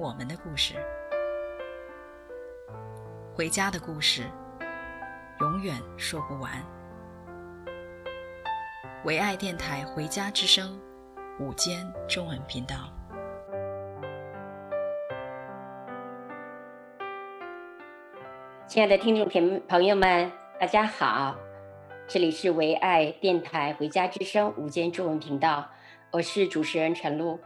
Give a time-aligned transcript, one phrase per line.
[0.00, 0.76] 我们的故事，
[3.34, 4.22] 回家的故事，
[5.40, 6.50] 永远说不完。
[9.04, 10.80] 唯爱电台《回家之声》
[11.44, 12.76] 午间中文频道，
[18.66, 21.36] 亲爱的听众朋朋友们，大家好，
[22.08, 25.68] 这里是唯爱电台《回家之声》午间中文频道，
[26.10, 27.38] 我是主持人陈露。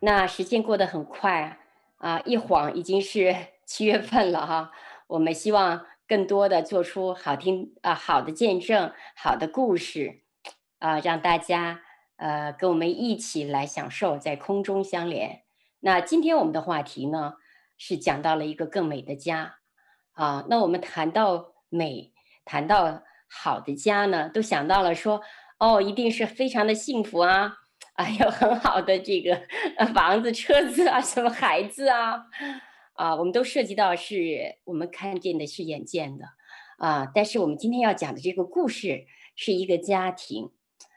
[0.00, 1.58] 那时间过得很快啊。
[1.96, 3.34] 啊，一晃已经是
[3.66, 4.72] 七月份了哈。
[5.08, 10.22] 我们希望更多的做出好听啊、好的见证、好的故事，
[10.78, 11.82] 啊，让大家
[12.16, 15.42] 呃跟我们一起来享受在空中相连。
[15.80, 17.34] 那今天我们的话题呢，
[17.76, 19.58] 是讲到了一个更美的家
[20.12, 20.44] 啊。
[20.48, 22.12] 那我们谈到美，
[22.44, 25.22] 谈到好的家呢，都想到了说，
[25.58, 27.58] 哦，一定是非常的幸福啊。
[27.96, 29.40] 啊，有很好的这个
[29.94, 32.26] 房子、车子啊，什么孩子啊，
[32.92, 36.26] 啊，我们都涉及到是我们看见的是眼见的，
[36.76, 40.50] 啊，但是我们今天要讲的这个故事是一个家庭，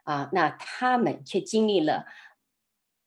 [0.04, 2.06] 啊，那他们却经历了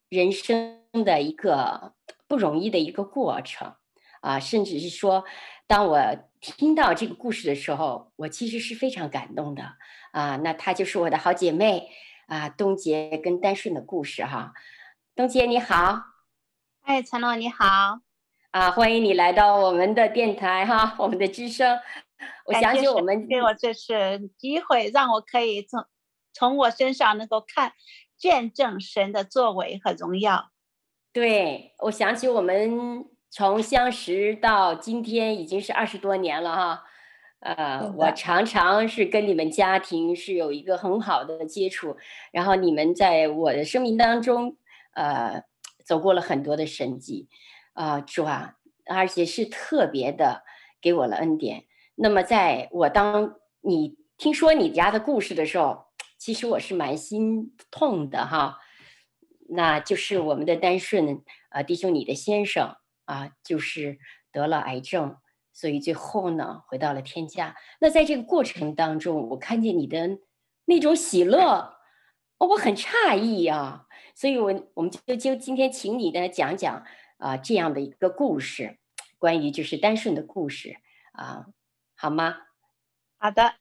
[0.09, 1.93] 人生的一个
[2.27, 3.75] 不容易的一个过程，
[4.23, 5.25] 啊，甚至是说，
[5.67, 6.01] 当我
[6.41, 9.75] 听到这个故事的时候，我其实是非常感动的，
[10.13, 11.91] 啊，那她就是我的好姐妹。
[12.27, 14.53] 啊，东杰跟丹顺的故事哈，
[15.15, 16.03] 东杰你好，
[16.83, 18.01] 哎，陈诺你好，
[18.51, 21.79] 啊，欢迎你来到我们的电台哈，我们的之声，
[22.47, 25.85] 我想起我们给我这次机会，让我可以从
[26.33, 27.73] 从我身上能够看
[28.17, 30.51] 见证神的作为和荣耀。
[31.13, 36.85] 对，我想起我们从相识到今天已经是二十多年了哈。
[37.43, 41.97] 呃，我常常是跟你们家庭是有一个很好的接触，
[42.31, 44.57] 然后你们在我的生命当中，
[44.93, 45.43] 呃，
[45.85, 47.29] 走过了很多的神迹，
[47.73, 48.55] 啊、呃，主啊，
[48.87, 50.45] 而且是特别的
[50.81, 51.65] 给我了恩典。
[51.97, 55.87] 那么，在我当你听说你家的故事的时候，
[56.17, 58.59] 其实我是蛮心痛的哈。
[59.49, 61.17] 那就是我们的丹顺
[61.49, 63.99] 啊、呃，弟兄，你的先生啊、呃，就是
[64.31, 65.17] 得了癌症。
[65.53, 67.55] 所以最后呢，回到了天家。
[67.81, 70.19] 那在这个过程当中，我看见你的
[70.65, 71.77] 那种喜乐，
[72.39, 73.87] 哦，我很诧异啊。
[74.15, 76.85] 所以我，我们就就今天请你呢讲讲
[77.19, 78.79] 啊、这样的一个故事，
[79.19, 80.77] 关于就是丹顺的故事
[81.13, 81.47] 啊，
[81.95, 82.37] 好吗？
[83.19, 83.55] 好的。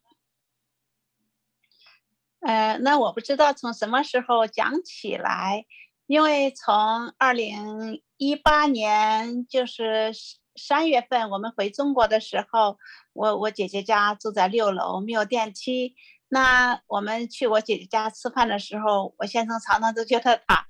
[2.40, 5.66] 呃，那我不知道从什么时候讲起来，
[6.08, 10.14] 因为从二零一八年就是。
[10.56, 12.78] 三月份我们回中国的时候，
[13.14, 15.96] 我我姐姐家住在六楼，没有电梯。
[16.28, 20.66] 那我们去我姐姐家吃饭的时候，我先生常常都觉得他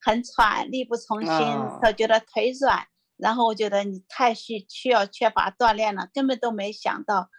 [0.00, 1.30] 很喘，力不从心，
[1.80, 2.86] 他觉得腿软。
[3.16, 7.30] 然后我觉得你太需需要缺乏锻炼了，根本都没想到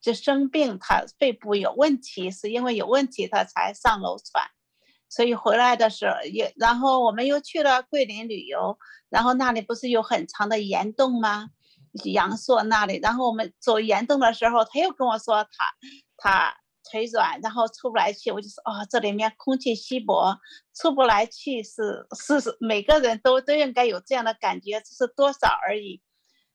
[0.00, 4.50] 这生病，他肺部有问题，是因为有问题他才上楼喘。
[5.10, 8.78] 所以回来的时候也，然后我们又去了桂林旅游，
[9.10, 11.50] 然后那里不是有很长的岩洞吗？
[12.04, 15.64] 阳朔那里，然后我们走岩洞的时候，他又跟我说他
[16.16, 16.56] 他
[16.88, 18.30] 腿软，然后出不来气。
[18.30, 20.38] 我就说哦，这里面空气稀薄，
[20.72, 26.00] 出不来气是是是，每个人都都应该有这样的感觉，只是多少而已。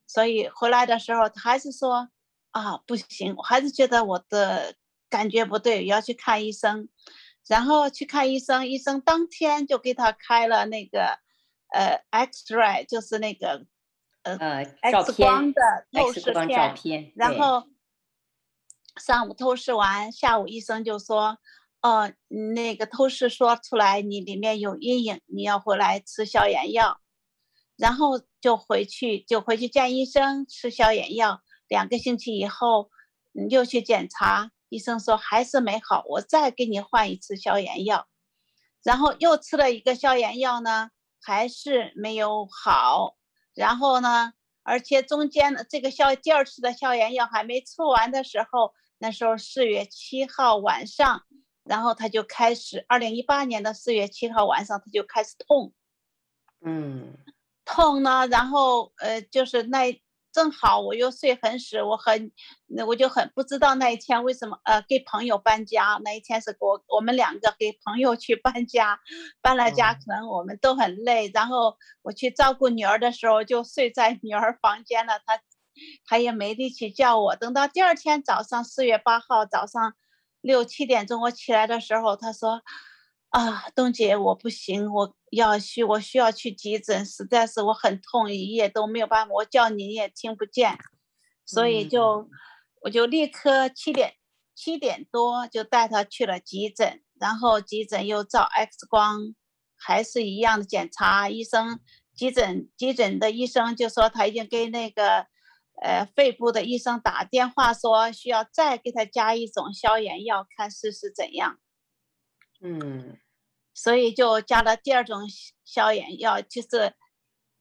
[0.08, 2.08] 所以回来的时候，他还是说
[2.52, 4.76] 啊不行，我还是觉得我的
[5.10, 6.88] 感觉不对，要去看医生。
[7.48, 11.20] 然后去看医生，医生当天就给他开了那个，
[11.74, 13.66] 呃，X-ray，就是那个，
[14.24, 15.62] 呃，呃 X 光的
[15.92, 16.74] 透视片。
[16.74, 17.68] 片然后
[18.98, 21.38] 上午透视完，下午医生就说，
[21.82, 22.12] 哦，
[22.54, 27.00] 那个透视说出来你里面有阴影，你要回来吃消炎药。
[27.78, 31.42] 然后就回去就回去见医生，吃消炎药。
[31.68, 32.90] 两个星期以后，
[33.34, 34.52] 你又去检查。
[34.70, 38.08] 医生说还是没好，我再给你换一次消炎药，
[38.84, 40.90] 然后又吃了一个消炎药呢，
[41.22, 43.16] 还是没有好。
[43.54, 44.34] 然后呢，
[44.64, 51.24] 而且中间的这个消第二次的消炎药还没吃完的时候，那时候四月七号晚上，
[51.64, 55.74] 然后他就开始，二零一八年的四月七号晚上他就开始痛，
[56.66, 57.18] 嗯，
[57.64, 60.02] 痛呢，然后呃，就是那
[60.36, 62.30] 正好我又睡很死，我很，
[62.68, 69.00] 那我就很不知道那一天为什么呃给朋友搬家，那一天是我我们两个给朋友去搬家，
[69.42, 75.40] 搬了家可能我们都很累，然后我去照顾女儿的时候就睡在女儿房间了，她
[76.06, 79.94] 她也没力气叫我，等到第二天早上四月八号早上
[80.42, 82.62] 六七点钟我起来的时候，她说。
[83.36, 90.78] 啊，东姐，我不行，我要去，我需要去急诊，实在是我很痛，一夜都没有办法，我叫你也听不见，
[91.46, 92.30] 所以就、嗯、
[92.84, 94.14] 我就立刻七点
[94.56, 99.36] 七点多就带他去了急诊，然后急诊又照 X 光，
[99.76, 101.82] 还是一样的检查，医生
[102.16, 105.28] 急诊急诊的医生就说他已经给那个
[105.84, 111.60] 呃肺部的医生打电话说需要再给他加一种消炎药，看试试怎样，
[112.62, 113.18] 嗯。
[113.76, 115.28] 所以就加了第二种
[115.66, 116.96] 消炎药，就是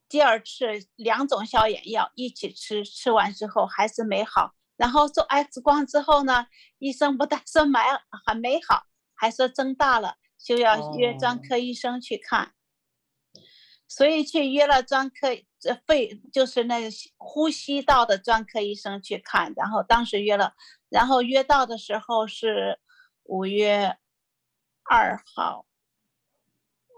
[0.08, 4.54] 第二次两种消炎药一起吃，吃完之后还是没好。
[4.76, 6.46] 然后做 X 光之后呢，
[6.78, 7.80] 医生不但说没
[8.24, 8.84] 还没好，
[9.14, 12.46] 还说增大了，就要约专科医生去看。
[12.46, 12.50] 哦、
[13.88, 15.28] 所以去约了专科，
[15.58, 19.52] 这肺就是那个呼吸道的专科医生去看。
[19.56, 20.54] 然后当时约了，
[20.88, 22.78] 然后约到的时候是
[23.24, 23.96] 五月
[24.84, 25.66] 二号。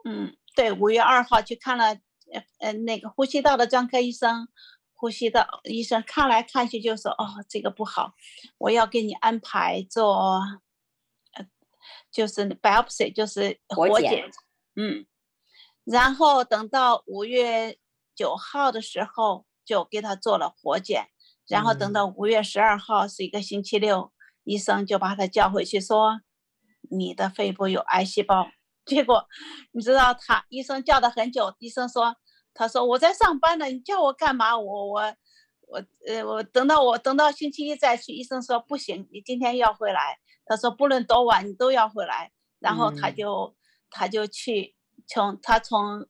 [0.09, 1.87] 嗯，对，五月二号去看了，
[2.33, 4.47] 呃呃，那个呼吸道的专科医生，
[4.95, 8.15] 呼吸道医生看来看去就说，哦，这个不好，
[8.59, 10.41] 我要给你安排做，
[11.33, 11.45] 呃，
[12.13, 14.31] 就是 biopsy，就是活检，
[14.77, 15.07] 嗯，
[15.83, 17.77] 然后等到五月
[18.15, 21.09] 九号的时候就给他做了活检，
[21.49, 24.13] 然后等到五月十二号是一个星期六，
[24.45, 26.21] 医生就把他叫回去说，
[26.89, 28.53] 你的肺部有癌细胞。
[28.89, 29.27] 结果，
[29.73, 32.17] 你知道他医生叫了很久，医生说，
[32.55, 34.57] 他说我在上班呢，你叫我干嘛？
[34.57, 35.01] 我我
[35.69, 38.13] 我呃我等到我等到星期一再去。
[38.13, 40.19] 医生说不行，你今天要回来。
[40.45, 42.31] 他说不论多晚你都要回来。
[42.59, 43.55] 然后他就、嗯、
[43.91, 44.75] 他就去
[45.07, 46.07] 从他从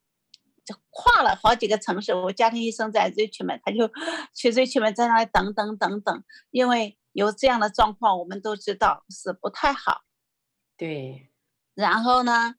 [0.64, 2.14] 就跨了好几个城市。
[2.14, 3.88] 我家庭医生在 Richmond，他就
[4.32, 10.02] 去 Richmond 在那里等等等等，因为有这样的状况，我们都知道是不太好。
[10.76, 11.30] 对。
[11.76, 12.54] 然后呢，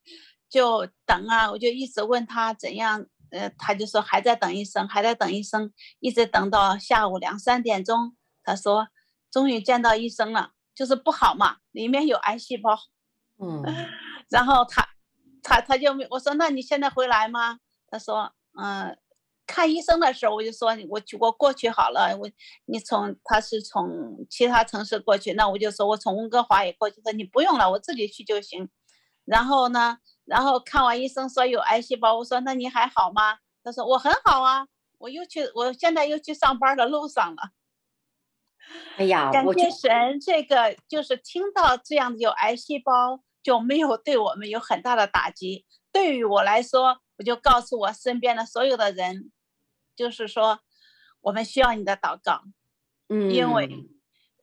[0.47, 8.87] 就等啊，我就一直问他怎样，呃，他就说还在等医生，还在等医生，一直等到下午两三点钟，他说
[9.31, 12.77] 终于见到医生了，就是不好嘛，里面有癌细胞，
[13.39, 13.63] 嗯，
[14.29, 14.87] 然后他，
[15.41, 17.59] 他他就我说那你现在回来吗？
[17.89, 18.31] 他说
[18.61, 18.95] 嗯，
[19.47, 22.29] 看医生的时候我就说我去我过去好了，我
[22.65, 28.69] 你从他是从其他城市过去，那我就说我从温哥华也过去，说你不用了，我自己去就行。
[29.27, 33.39] 然后呢，然后看完医生说有癌细胞，我说那你还好吗？
[33.61, 34.65] 他说我很好啊，
[34.99, 37.51] 我又去，我现在又去上班的路上了。
[38.95, 45.65] 哎呀，感谢神，这个就是听到这样有癌细胞就没有对我们有很大的打击。
[45.91, 49.33] 对于我来说，我就告诉我身边的所有的人，
[49.93, 50.61] 就是说
[51.19, 52.43] 我们需要你的祷告，
[53.09, 53.69] 嗯，因为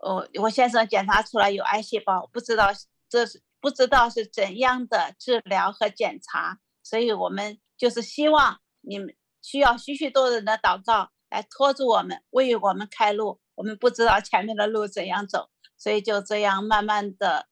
[0.00, 2.68] 我我先生检查出来有癌细胞，不知道
[3.08, 3.40] 这是。
[3.64, 13.40] 不知道是怎样的治疗和检查，所以我们就是希望你们需要许许多多人的祷告来拖住我们，为我们开路。
[13.54, 17.46] 我们不知道前面的路怎样走，所以就这样慢慢的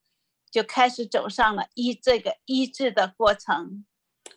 [0.51, 3.83] 就开始走上了医这个医治的过程。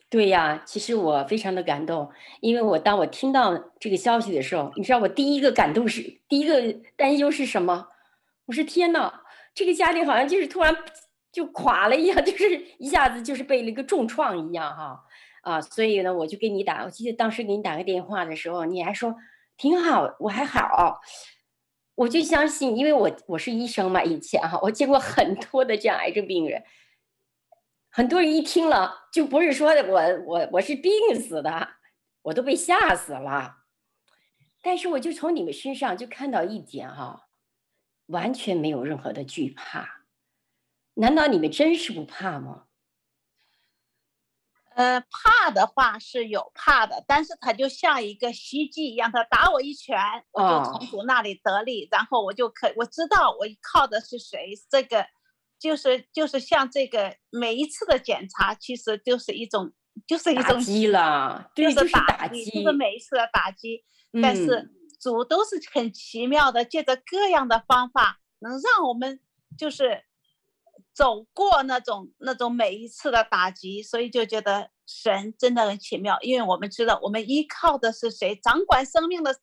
[0.09, 7.89] 对呀，其实我非常的感动，因为我当我听到这个消息的时候，你知道我第一个感动是第一个担忧是什么？
[8.47, 9.23] 我说天哪，
[9.55, 10.75] 这个家庭好像就是突然。
[11.37, 15.05] 就垮了一样， 就是一下子就是被了一个重创一样哈
[15.43, 19.15] 啊，所以呢，我就给你打，我记得当时给你打个电话的时候，你还说
[19.59, 20.99] 挺好，我还好，
[21.95, 26.65] 我就相信，因为我我是医生嘛，以前哈，我见过很多的这样癌症病人，
[27.91, 30.91] 很多人一听了就不是说我我我是病
[31.21, 31.69] 死的，
[32.23, 33.57] 我都被吓死了，
[34.63, 37.29] 但是我就从你们身上就看到一点哈，
[38.07, 39.96] 完全没有任何的惧怕。
[40.99, 42.65] 难道你们真是不怕吗？
[44.75, 49.99] 呃，怕的话是有怕的，但是他就像一个袭击一样，他打我一拳，
[50.33, 54.53] 我就从主那里得力，哦、然后我就可我知道我靠的是谁。
[54.69, 55.07] 这个
[55.59, 59.73] 就是就是像这个每一次的检查，其实就是一种
[60.07, 63.83] 就是一种打击了，就是打击，就是每一次的打击。
[64.13, 69.21] 嗯、但是主都是很奇妙的，借着各样的方法，能让我们
[69.59, 70.05] 就是。
[70.97, 79.35] 走过那种那种每一次的打击，所以就觉得神真的很奇妙，因为我们知道我们依靠的是谁，掌管生命的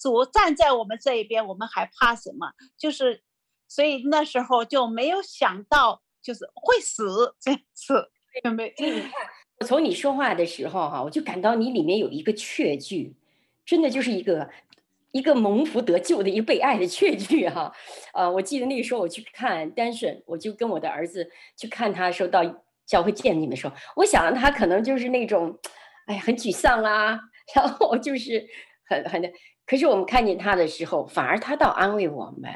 [0.00, 2.50] 主站在我们这一边，我们还怕什么？
[2.76, 3.22] 就是，
[3.68, 8.10] 所以那时候就没有想到就是会死这样子。
[8.56, 9.12] 没，所以你看，
[9.60, 13.14] 我从你说话的时候哈，我就感到你里面有一个确据，
[13.64, 14.50] 真的就是一个。
[15.18, 17.72] 一个蒙福得救的一个被爱的确据哈，
[18.14, 22.40] 呃，我记得那个时候我去看单身，我就跟我的儿子去看他的时候，到
[22.86, 25.58] 教会见你们的时候，我想他可能就是那种，
[26.06, 27.18] 哎呀，很沮丧啊，
[27.52, 28.46] 然后就是
[28.88, 29.28] 很很的，
[29.66, 32.52] 可是我们看见他的时候，反而他倒安慰我们，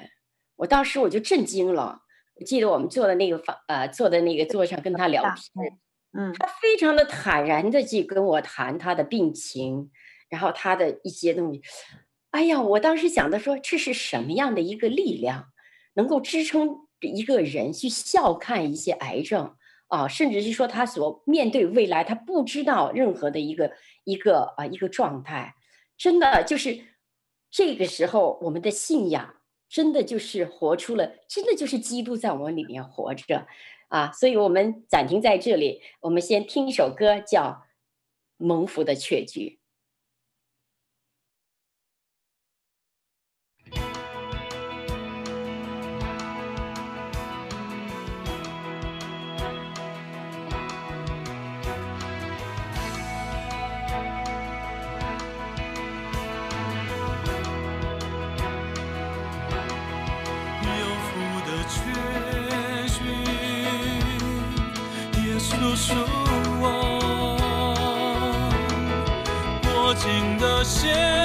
[0.55, 2.03] 我当时我就震惊了。
[2.37, 5.79] 我记得我们坐的那个房，呃，坐在那个座上跟他聊天，
[6.17, 9.91] 嗯，他非常的坦然的去跟我谈他的病情，
[10.31, 11.61] 然后他的一些东西。
[12.33, 15.53] 哎呀，我当时想的说，这是什么样的一个力量，
[15.95, 19.55] 能够支撑一个人去笑看一些癌症
[19.89, 23.73] 啊，甚至是说他所面对未来，他不知道任何的一个
[24.05, 25.55] 一个啊一个状态，
[25.99, 26.81] 真的就是
[27.51, 29.37] 这个时候，我们的信仰
[29.69, 33.47] 真的就是活出了，真的就是基督在我们里面活着
[33.89, 37.43] 啊，所以我们暂停在这里，我们先听一首歌，叫
[38.39, 39.59] 《蒙福的确据》。
[70.65, 71.22] 尽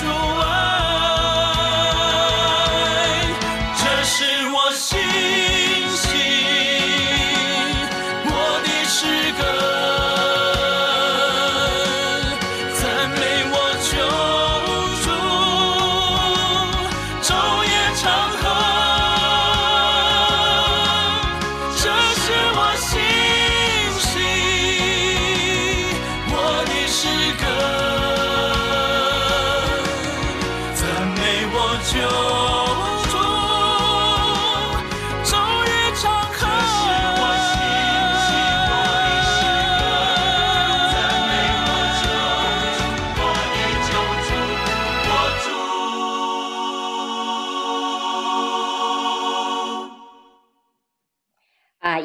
[0.00, 0.27] joy.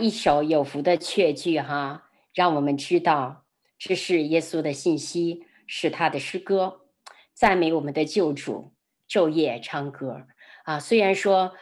[0.03, 3.45] 一首有福的确句，哈，让我们知道
[3.79, 6.81] 这是耶稣的信息，是他的诗歌，
[7.33, 8.74] 赞美我们的救主，
[9.07, 10.27] 昼夜唱歌
[10.65, 10.77] 啊。
[10.77, 11.53] 虽然说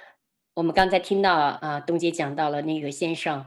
[0.56, 3.46] 我们刚才听到啊，东姐讲到了那个先生，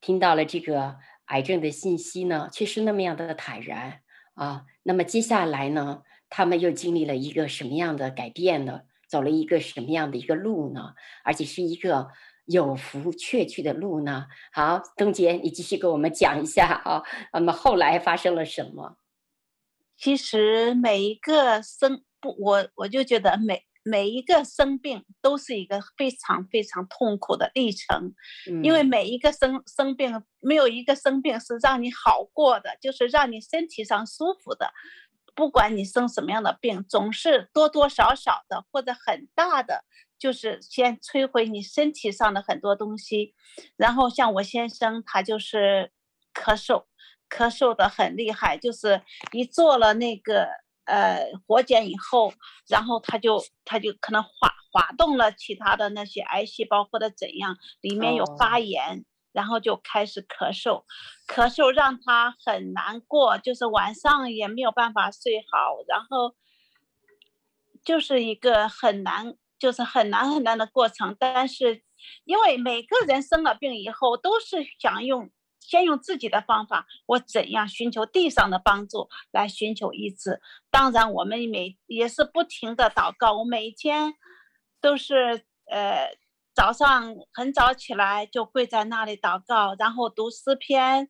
[0.00, 0.96] 听到了这个
[1.26, 4.00] 癌症的信息呢，却是那么样的坦然
[4.32, 4.64] 啊。
[4.84, 8.80] 那么接下来呢，他们又经历了一个什么样的改变呢？
[9.06, 10.94] 走了一个什么样的一个路呢？
[11.22, 12.08] 而且是一个
[12.46, 14.26] 有福却去的路呢？
[14.52, 18.96] 好，东杰，你继续给我们讲一下啊，那么后来发生了什么？
[19.96, 28.12] 其实每一个生不，我我就觉得每每一个生病都是一个非常非常痛苦的历程，
[28.50, 34.72] 嗯、因为每一个生生病没有一个生病是让你好过的，就是让你身体上舒服的。
[35.34, 39.82] 不管你生什么样的病，总是多多少少的或者很大的，
[40.22, 43.34] 就是先摧毁你身体上的很多东西。
[43.76, 45.90] 然后像我先生，他就是
[46.32, 46.84] 咳嗽。
[47.28, 49.02] 咳嗽的很厉害，就是
[49.32, 50.46] 一做了那个
[50.84, 52.34] 呃活检以后，
[52.68, 54.30] 然后他就他就可能滑
[54.70, 58.98] 滑动了其他的那些癌细胞或者怎样，里面有发炎，oh.
[59.32, 60.84] 然后就开始咳嗽，
[61.26, 66.34] 咳嗽让他很难过，就是晚上也没有办法睡好，然后
[67.82, 71.16] 就是一个很难，就是很难很难的过程。
[71.18, 71.82] 但是
[72.24, 75.30] 因为每个人生了病以后都是想用。
[75.64, 80.40] 先用自己的方法，我怎样寻求地上的帮助来寻求医治？
[80.72, 83.38] 当然，我们每也是不停的祷告。
[83.38, 84.12] 我每天
[84.80, 86.10] 都是呃
[86.52, 91.08] 早上很早起来就跪在那里祷告，然后读诗篇，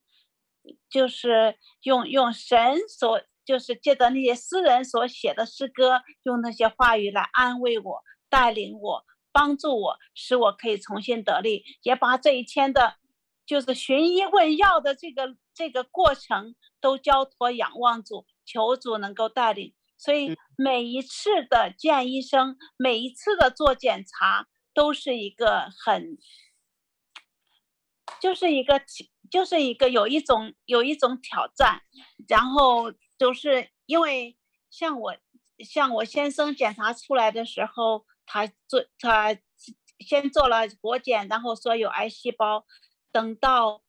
[0.91, 12.97] 就是用用神所就是借着那些诗人所写的诗歌，用那些话语来安慰我、带领我、帮助我，使我可以重新得力，也把这一天的。
[13.45, 19.75] 就是寻医问药的这个这个过程，都交托仰望主，求主能够带领。
[19.99, 26.17] 所以每一次的见医生，每一次的做检查，都是一个很，
[28.21, 28.81] 就是一个
[29.31, 31.83] 就是一个有一种有一种挑战。
[32.29, 34.39] 然后就是因为
[34.71, 35.17] 像我
[35.59, 39.37] 像我先生检查出来的时候，他做他
[40.01, 42.65] 先做了活检，然后说有癌细胞。
[43.13, 43.83] 等到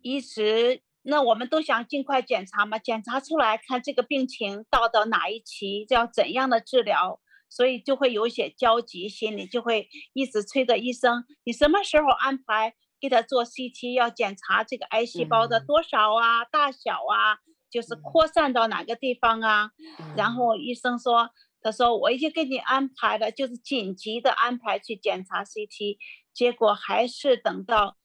[0.00, 19.72] 一直，那我们都想尽快检查嘛，检查出来看这个病情到到哪一期，要怎样的治疗，所以就会有些焦急，心里就会一直催着医生，你什么时候安排给他做 CT，要检查这个癌细胞的多少啊，大小啊，就是扩散到哪个地方啊，
[20.16, 21.30] 然后医生说，
[21.64, 25.96] 他说我已经给你安排了，就是紧急的安排去检查 CT，
[26.34, 27.96] 结果还是等到。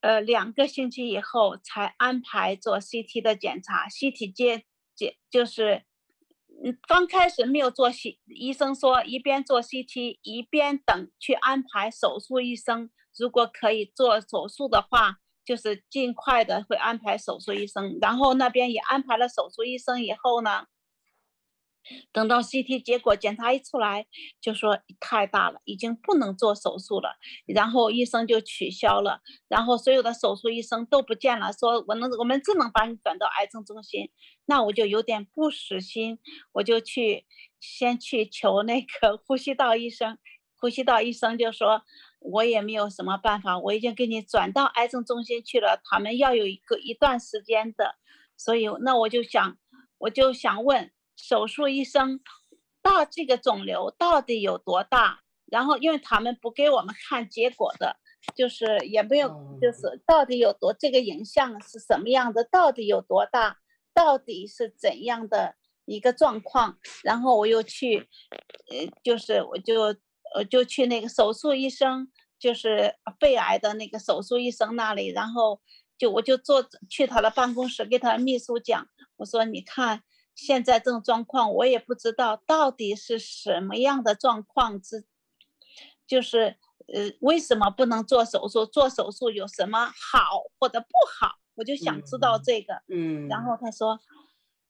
[0.00, 4.64] 呃，两个星期以后才安排做 CT 的检查，CT 接
[4.96, 5.84] 检就是，
[6.64, 12.40] 嗯，刚开始没有做 C，医生说一边做 CT 一边等去安排手术。
[12.40, 17.96] 医生如果可以做手术的话，就是尽快的会安排手术医生。
[18.02, 20.66] 然后那边也安排了手术医生以后呢。
[22.12, 24.06] 等到 CT 结果检查一出来，
[24.40, 27.16] 就说太大了，已经不能做手术了。
[27.46, 34.10] 然后医生就取消了，然后所有的手术医生都不见了，说我能我们只能把你转到癌症中心。
[34.46, 36.18] 那我就有点不死心，
[36.52, 37.26] 我就去
[37.60, 40.18] 先去求那个呼吸道医生。
[40.56, 41.82] 呼吸道医生就说，
[42.20, 47.96] 我也没有什么办法，我已经给你转到癌症中心去了，他们要有一个一段时间的。
[48.36, 49.58] 所以那我就想，
[49.98, 50.90] 我就想问。
[51.16, 52.20] 手术医生，
[52.82, 55.20] 大这个肿瘤到底有多大？
[55.46, 57.96] 然后，因为他们不给我们看结果的，
[58.34, 59.28] 就是也没有，
[59.60, 62.42] 就是到底有多这个影像是什么样的？
[62.42, 63.58] 到底有多大？
[63.92, 66.78] 到底是怎样的一个状况？
[67.04, 68.08] 然后我又去，
[68.70, 69.94] 呃，就是我就
[70.34, 75.60] 我就去那个手术医生，就是肺癌的那个手术医生那里，然后
[75.96, 80.02] 就我就坐去他的办公室，给他秘书讲，我说你看。
[80.34, 85.06] 现在这种状况，我也不知道到底是什么样的状况之，
[86.06, 86.56] 就是
[86.92, 88.66] 呃，为什么不能做手术？
[88.66, 91.36] 做手术有什么好或者不好？
[91.54, 92.82] 我就想知道这个。
[92.88, 93.28] 嗯。
[93.28, 94.00] 然后他说，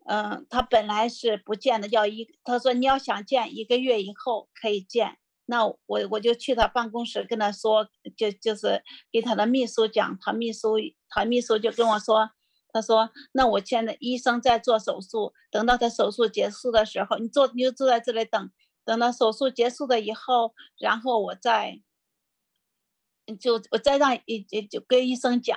[0.04, 5.18] 嗯、呃，他本来是不见的，要一，他说你要想见，一个月以后可以见。
[5.46, 5.76] 那我
[6.10, 10.76] 我就去他办公室跟他说，就就是给他的秘书讲，他秘书
[11.08, 12.30] 他秘书就跟我说。
[12.74, 18.50] 他说：“那我现在医生在做手术，等到他手术结束的时候，你坐你就坐在这里等，
[18.84, 21.80] 等到手术结束了以后，然后我再
[23.38, 25.56] 就我再让医就跟医生讲，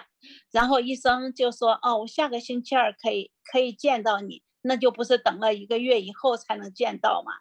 [0.51, 7.31] 然后医生就说：哦，我下个星期二可以可以见到你，那就不是等了一个月以后才能见到嘛。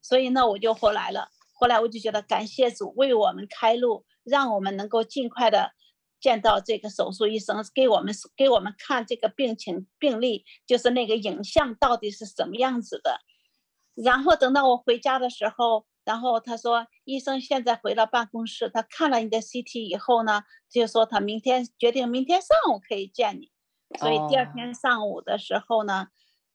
[0.00, 1.28] 所以呢，我就回来了。
[1.52, 5.72] 后来我就觉得感谢主为我们开路，让我们能够尽快的。”
[6.20, 13.20] 见到这个手术医生，给我们给我们看这个病情病例，就是那个影像到底是什么样子的。
[13.94, 23.50] 然后等到我回家的时候，然后他说医生现在回到办公室，他看了你的 CT 以后呢，就说他明天决定明天上午可以见你。
[23.98, 26.06] 所以第二天上午的时候呢，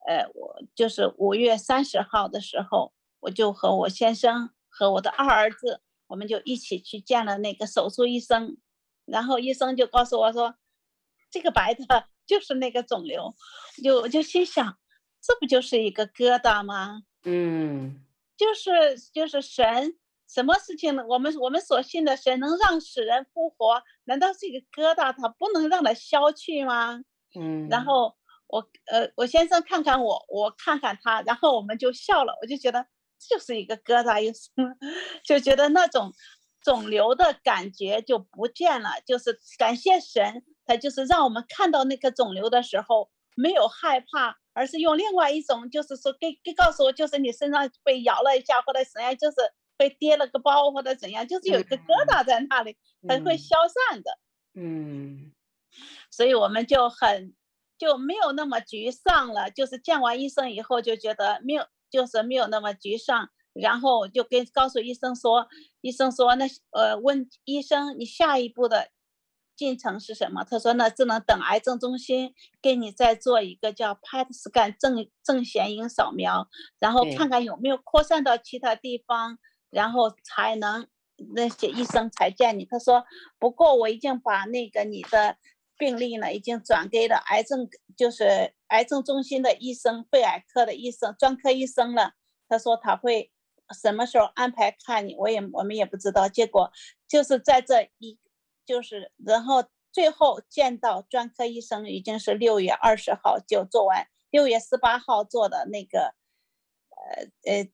[0.07, 8.57] 呃，我就是五月三十号的时候，我就和我先生和我的二儿子，我们就一起去见了那个手术医生，
[9.05, 10.55] 然后医生就告诉我说，
[11.29, 11.85] 这个白的
[12.25, 13.35] 就是那个肿瘤，
[13.83, 14.77] 就我就心想，
[15.21, 17.03] 这不就是一个疙瘩吗？
[17.23, 18.03] 嗯，
[18.37, 21.05] 就是就是神，什么事情呢？
[21.07, 27.01] 我们我们所信的神能让死人复活，难道这个疙瘩它不能让它消去吗？
[27.37, 28.15] 嗯，然后
[28.47, 32.85] 我呃我先生看看我，我看看他，然后我们就笑了，我就觉得
[33.19, 34.49] 就是一个疙瘩，又是
[35.25, 36.13] 就觉得那种
[36.65, 44.37] 肿瘤的感觉就不见了，就是感谢神，他就是让我们看到那个肿瘤的时候没有害怕。
[44.57, 49.35] 而是用另外一种，就是说给给告诉我，就是你身上被咬了一下，或者怎样，就是
[49.75, 54.17] 被跌了个包，或者怎样，就是有一个疙瘩在那里，它会消散的。
[54.53, 55.33] 嗯，
[56.09, 57.35] 所以我们就很
[57.77, 59.51] 就没有那么沮丧了。
[59.51, 63.29] 就是见完医生以后就觉得没有，就是没有那么沮丧。
[63.55, 65.47] 然后就跟告诉医生说，
[65.81, 68.89] 医生说那呃问医生你下一步的。
[69.57, 70.43] 进程是什么？
[70.43, 79.39] 他说那，只能等癌症中心给你再做一个叫 PET scan 正正弦影扫描，然后看看有没有扩散到其他地方，
[79.69, 80.89] 然后才能
[81.33, 82.65] 那些医生才见你。
[82.65, 83.05] 他说，
[83.39, 85.37] 不过我已经把那个你的
[85.77, 92.15] 病例呢，已经转给了癌症，就是癌症中心的医生，肺癌科的医生，专科医生了。
[92.49, 93.31] 他说他会
[93.73, 96.27] 什么时候安排看你，我也我们也不知道。
[96.29, 96.71] 结果
[97.07, 98.19] 就是在这一。
[98.67, 106.15] 就是，然后最后见到专科医生已经是六月二十号就做完，六月十八号做的那个，
[107.43, 107.69] 呃呃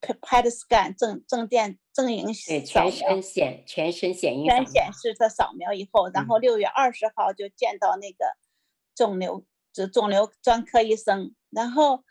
[0.00, 8.36] ，PET scan 正正电正影全身显全身显影全显示的扫描以后，然后六月二十号就见到那个
[8.94, 12.04] 肿瘤就肿瘤专科医生，然后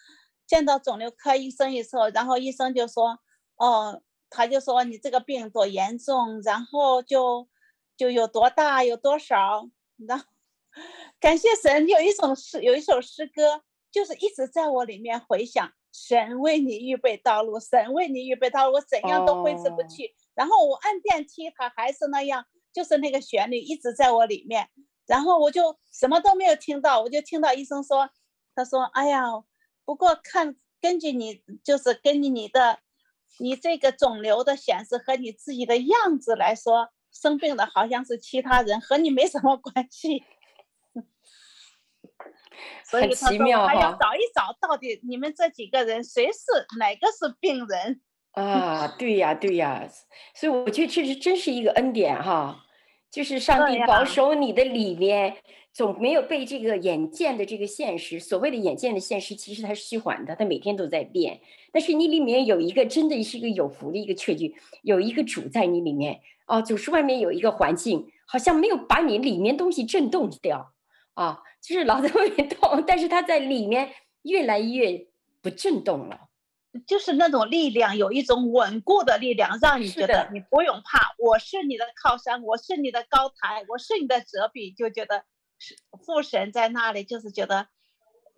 [0.45, 3.17] 见到肿瘤科医生以后，然后医生就说，
[3.57, 7.47] 哦，他就说你这个病多严重，然后就。
[7.97, 9.69] 就有多大有多少，
[10.05, 10.25] 然后
[11.17, 15.71] 感谢神，有一种诗，有一首诗歌，就是一直在我里面回响。
[15.93, 20.07] 神为你预备道路，神为你预备道路，我怎样都挥之不去。
[20.07, 20.11] Oh.
[20.33, 24.67] 然后我按电梯，它还是那样，就是那个旋律一直在我里面。
[25.05, 28.09] 然后我就什么都没有听到，我就听到医生说，
[28.53, 29.23] 他说：“哎呀，
[29.85, 32.79] 不过看根据你，就是根据你的，
[33.39, 40.25] 你这个肿瘤的显示和你自己的样子来说。”生病的好像是其他人，和你没什么关系。
[42.83, 46.41] 所以他说我还要找一找，到底你们这几个人谁是
[46.77, 48.01] 哪个是病人？
[48.31, 49.87] 啊，对呀，对呀。
[50.33, 52.64] 所以我觉得这是真是一个恩典哈，
[53.15, 55.37] 就是上帝保守你的里面，
[55.71, 61.39] 总没有被这个眼见的这个现实，所谓的眼见的现实，其实它是虚幻的，它每天都在变。
[61.71, 66.19] 但是你里面有一个真的是一个有福的一个确据，有一个主在你里面。
[66.45, 70.73] 哦，就是外面有一个环境，好像没有把你里面东西震动掉，
[71.13, 73.91] 啊，就是老 在外面动，但是它在里面
[74.23, 75.05] 越来越
[75.41, 76.27] 不震动了，
[76.87, 85.23] 就是那种力量，有一种稳固的力量，让你觉得你不用怕，我是你的靠山，我是你的高台，我是你的遮蔽，就觉得
[85.59, 87.67] 是父神在那里，就是觉得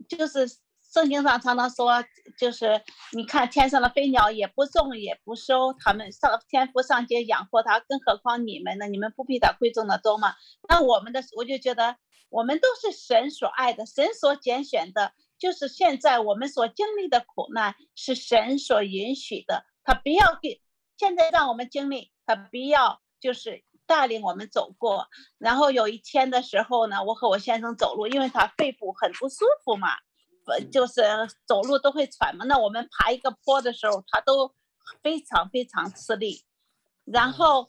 [0.07, 0.57] 就是。
[0.89, 2.01] 圣经上常常说，
[2.39, 8.87] 就是你看天上的飞鸟也不种也不收，他们上天父上街养活它，更何况你们呢？
[8.87, 10.33] 你们不比他贵重的多吗？
[10.69, 11.97] 那我们的我就觉得，
[12.29, 15.11] 我们都是神所爱的，神所拣选的。
[15.37, 20.61] 就是现在我们所经历的苦难是神所允许的，他不要给
[20.97, 25.07] 现在让我们经历，他不要就是带领我们走过。
[25.37, 29.89] 然后有一天的时候呢，我和我先生走路，因为他肺部很不舒服嘛。
[30.71, 31.01] 就是
[31.45, 34.55] 走路都会喘嘛，那我们爬一个坡的时候，他都
[35.03, 36.41] 非常非常吃力。
[37.03, 37.67] 然后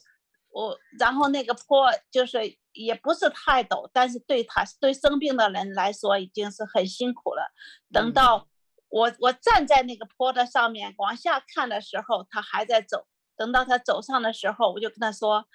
[0.50, 7.52] 我，然后那个坡就是也不是太陡，但是对他对生病的人来说已经是很辛苦了。
[7.92, 8.48] 等到
[8.88, 13.06] 我我站在那个坡的上面往下看的时候，他还在走。
[13.36, 15.46] 等到他走上的时候，我就跟他说：“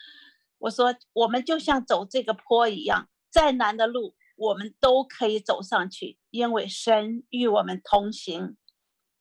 [0.59, 8.57] 我说我们就像走这个坡一样，再难的路。”我们都可以走上去，因为神与我们同行。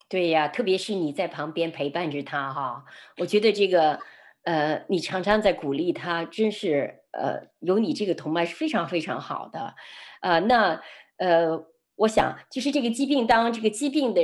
[0.08, 2.86] 对呀，特别是你在旁边陪伴着他哈，
[3.18, 4.00] 我觉得这个，
[4.44, 9.74] 呃，你常常在鼓励他，真是呃，有你这个同伴是非常非常好的，
[10.20, 10.80] 呃，那
[11.18, 14.22] 呃，我想就是这个疾病当这个疾病的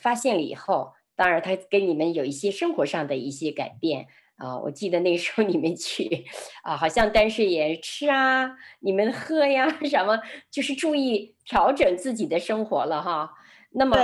[0.00, 4.58] 发现了以后，当然他跟你们有一些生活上的一些改变啊。
[4.58, 6.24] 我记得那时候你们去
[6.62, 10.18] 啊，好像但是也吃啊，你们喝呀什么，
[10.50, 13.32] 就是注意调整自己的生活了哈。
[13.72, 13.96] 那么，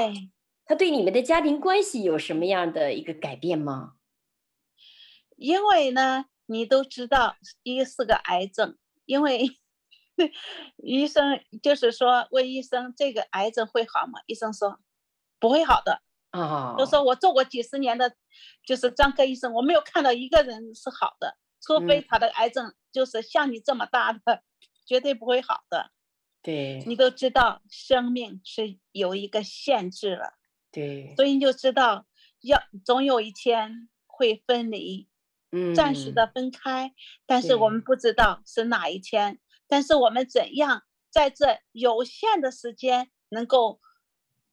[0.66, 3.93] 他对你们的家庭关系有什么样的一个改变吗？
[5.36, 9.48] 因为呢，你都知道，一是个癌症，因为
[10.76, 14.20] 医生就是说问医生这个癌症会好吗？
[14.26, 14.78] 医生说
[15.40, 18.14] 不会好的啊，都说我做过几十年的，
[18.64, 24.42] 就是专科医生，我没有看到一个人是好的，除非他的癌症就是像你这么大的，嗯、
[24.86, 25.90] 绝对不会好的。
[26.42, 30.34] 对，你都知道生命是有一个限制了，
[30.70, 32.06] 对，所以你就知道
[32.40, 35.08] 要总有一天会分离。
[35.74, 36.92] 暂时的分开，嗯，
[37.26, 39.38] 但是我们不知道是哪一天。
[39.66, 43.80] 但是我们怎样在这有限的时间，能够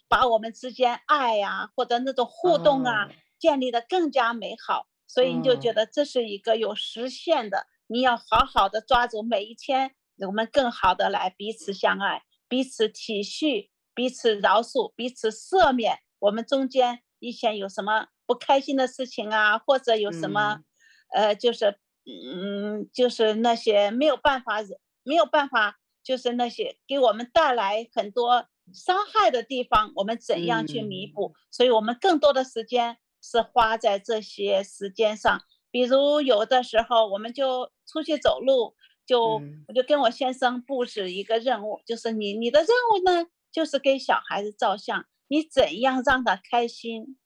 [0.08, 4.88] 把我们之间爱呀，啊，或者那种互动啊，哦，建立的更加美好。
[5.06, 9.94] 所以你就觉得这是一个有实现的，你要好好的抓住每一天，
[10.26, 16.00] 我们更好的来彼此相爱，彼此体恤，彼此饶恕，彼此赦免。
[16.20, 20.64] 我们中间以前有什么不开心的事情啊，或者有什么，嗯。
[21.12, 24.58] 呃，就是，嗯，就是那些没有办法，
[25.04, 31.28] 没有办法，就是那些给我们带来很多伤害的地方，我们怎样去弥补？
[31.28, 31.36] 嗯。
[31.52, 35.42] 所以我们更多的时间是花在这些时间上。
[35.70, 47.18] 比如有的时候，我们就出去走路，就我就跟我先生布置一个任务，就是你你的任务呢，就是给小孩子照相，你怎样让他开心？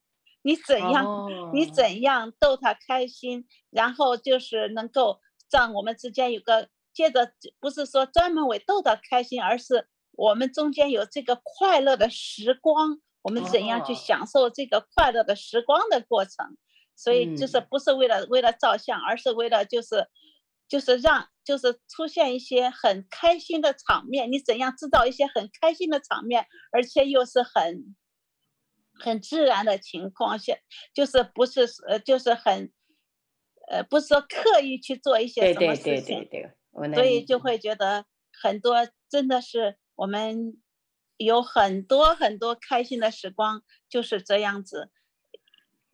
[0.45, 1.51] 你怎样？Oh.
[1.55, 3.47] 你怎样逗他开心？
[3.71, 5.19] 然后就是能够
[5.51, 12.99] 让我们之间有个接着，不是说专门为逗他开心，而是我们中间有这个快乐的时光。
[13.23, 16.55] 我们怎样去享受这个快乐的时光的过程？Oh.
[16.95, 20.07] 所以就是不是为了为了照相，而是为了就是
[20.69, 24.31] 就是让就是出现一些很开心的场面。
[24.31, 27.95] 你怎样制造一些很开心的场面，而且又是很。
[28.99, 30.55] 很自然的情况下，
[30.93, 32.71] 就是不是呃，就是很，
[33.69, 36.51] 呃，不是说刻意去做一些什么事情，对对对对
[36.91, 38.05] 对，所以就会觉得
[38.41, 40.61] 很多真的是我们
[41.17, 44.91] 有很多很多开心的时光就是这样子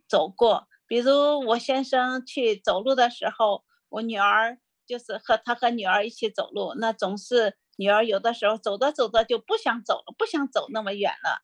[0.08, 0.68] 走过。
[0.88, 11.42] 比如我先生去走路的时候，我女儿就是和他和女儿一起走路，那总是女儿有的时候走着走着就不想走了，不想走那么远了。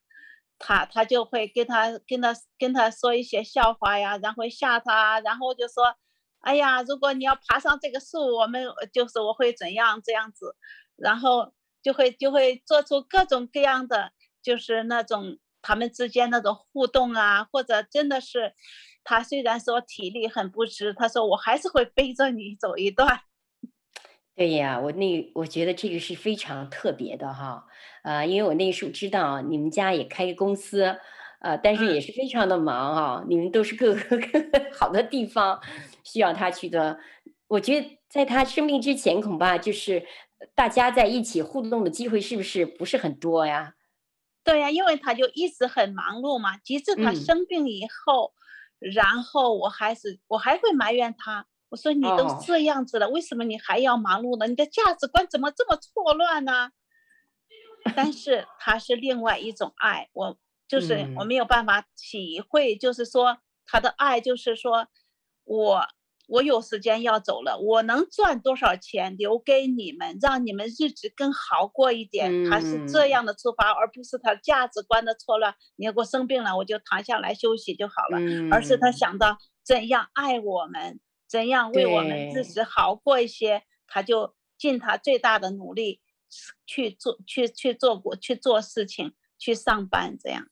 [0.59, 5.95] 他他就会跟他跟他跟他说一些笑话呀，然后吓他，然后就说，
[6.39, 10.55] 哎呀，如果你要爬上这个树，我们就是我会怎样这样子，
[10.95, 18.53] 然后就会就会做出各种各样的，就是那种他们之间那种互动啊，或者真的是，
[19.03, 23.21] 他虽然说体力很不支，他说我还是会背着你走一段。
[24.37, 27.65] 对呀，我那我觉得这个是非常特别的哈，
[28.03, 30.95] 呃，因为我那时候知道你们家也开个公司，
[31.39, 35.59] 呃，但是也是非常的忙啊，你们都是各个 各个好的地方
[36.03, 36.99] 需要他去的。
[37.47, 40.05] 我觉得在他生病之前，恐怕就是
[40.53, 43.73] 大家在一起互动的机会是不是不是很多呀？
[44.43, 48.33] 对呀，因为他就一直很忙碌嘛，即使他生病以后，
[48.81, 51.47] 嗯，然后我还是我还会埋怨他。
[51.69, 53.15] 我说你都这样子了，oh.
[53.15, 54.47] 为什么你还要忙碌呢？
[54.47, 56.69] 你的价值观怎么这么错乱呢？
[57.95, 64.87] 但是他是另外一种爱，我就是我没有办法体会，就是说他的爱，就是说
[65.43, 65.85] 我
[66.27, 72.49] 我有时间要走了，我能赚多少钱留给你们，让你们日子更好过一点。
[72.49, 75.55] 他是这样的出发，而不是他价值观的错乱。
[75.75, 78.19] 你要给我生病了，我就躺下来休息就好了，
[78.51, 80.99] 而是他想到怎样爱我们。
[81.27, 86.01] 怎样为我们自己好过一些，他就尽他最大的努力
[86.65, 90.47] 去做，去去做过去做事情，去上班这样。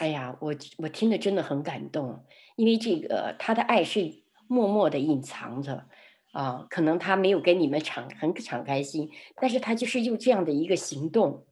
[0.00, 2.24] 哎呀，我我听得真的很感动，
[2.56, 5.86] 因为这个他的爱是默默的隐藏着
[6.32, 11.46] 啊，可能他没有跟你们敞很敞开心，但是他就是用这样的一个行动，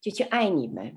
[0.00, 0.96] 就去爱你们，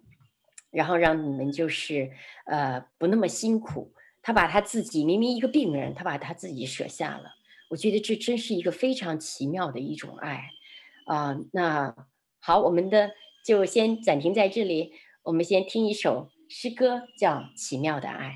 [0.71, 2.11] 然后让你们就是
[2.45, 3.93] 呃不那么辛苦。
[4.23, 7.35] 他把他自己明明一个病人，他把他自己舍下了。
[7.69, 10.49] 我觉得这真是一个非常奇妙的一种爱
[11.05, 11.93] 啊、那
[12.39, 13.11] 好，我们的
[13.45, 18.29] 就先暂停在这里，我们先听一首诗歌，叫《奇妙的爱》。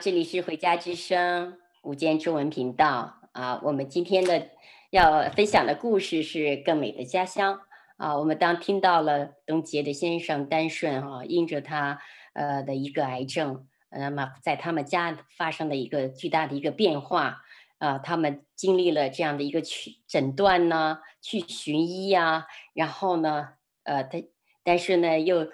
[0.00, 3.60] 这里是回家之声午间中文频道啊。
[3.62, 4.50] 我们今天的
[4.90, 7.54] 要分享的故事是《更美的家乡》
[7.96, 8.18] 啊。
[8.18, 11.98] 我们当听到了东杰的先生丹顺啊，因着他
[12.34, 17.42] 呃的一个癌症，那么在他们家发生的一个巨大的一个变化
[17.78, 23.50] 啊，他们经历了这样的一个去诊断呢，去寻医呀、然后呢，
[23.84, 24.18] 呃，他
[24.62, 25.48] 但是呢又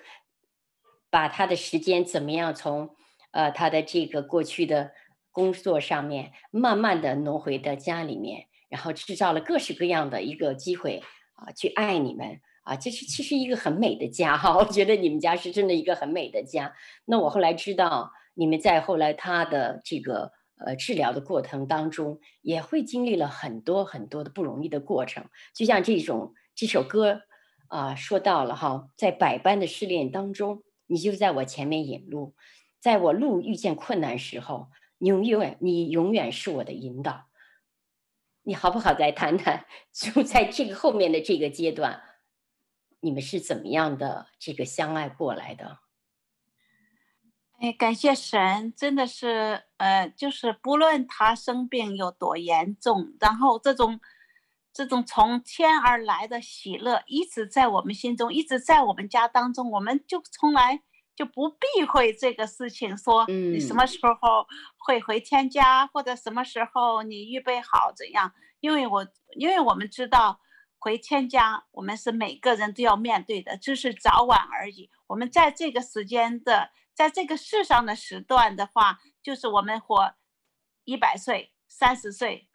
[1.11, 2.97] 把他的时间怎么样从。
[3.33, 4.93] 呃，他的这个过去的
[5.31, 11.03] 工作上面，慢慢的挪回到家里面，然后制造了各式各样的一个机会
[11.35, 16.75] 啊，去爱你们啊，这是其实一个很美的家哈，我觉得你们家是真的一个很美的家。
[17.07, 20.31] 那我后来知道，你们在后来他的这个
[20.65, 25.25] 呃治疗的过程当中，也会经历了很多很多的不容易的过程，
[25.55, 27.23] 就像这种这首歌
[27.69, 32.35] 啊说到了哈，在百般的试炼当中，你就在我前面引路。
[32.83, 34.69] 在我路遇见困难时候，
[34.99, 37.29] 你永远你永远是我的引导。
[38.43, 38.93] 你好不好？
[38.93, 42.03] 再谈谈，就在这个后面的这个阶段，
[42.99, 45.79] 你们是怎么样的这个相爱过来的？
[47.61, 54.01] 哎，感谢神，真的是，呃，就是不论他生病有多严重，然后这种
[54.73, 60.83] 这种从天而来的喜乐一直在我们心中，一直在我们家当中，我们就从来。
[61.15, 64.47] 就不避讳这个事情，说你什么时候
[64.79, 68.33] 会回天家，嗯、或者什么时候你预备好怎样？
[68.61, 69.07] 因为我
[69.37, 70.41] 因为我们知道
[70.79, 74.91] 回天家，我们是每个人都要面对的，只是早晚而已。
[75.09, 80.15] 我们在这个时间的，在这个世上的时段的话，就是我们活
[80.85, 82.49] 一百岁、三十岁、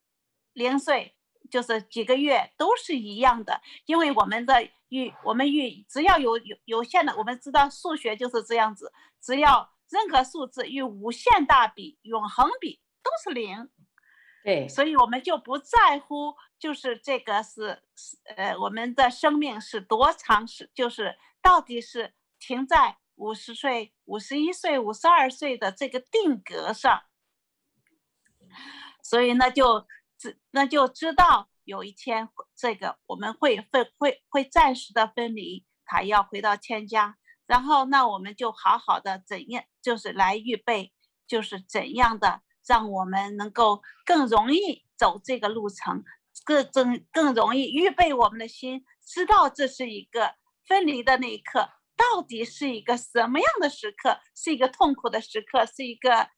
[0.53, 1.16] 零岁。
[1.49, 8.91] 就是几个月都是一样的，因为我们的与我们与只要有有有限的，我们知道数学就是这样子，
[9.21, 13.69] 只要任何数字与无限大比、永恒比都是零，
[14.43, 17.81] 对，所以我们就不在乎，就是这个是
[18.35, 27.03] 呃我们的生命是多长时，就是到底是停在五十岁、五十一岁、五十二岁的这个定格上，
[29.03, 29.85] 所以呢就。
[30.51, 40.91] 那就知道有一天这个我们会会会会暂时的分离，他要回到天家，然后那我们就好好的怎样，就是来预备，
[41.27, 46.03] 就是怎样的让我们能够更容易走这个路程，
[46.43, 56.29] 更更更容易预备我们的心，知道这是一个分离的那一刻，到底是一个什么样的时刻，是一个痛苦的时刻，是一个。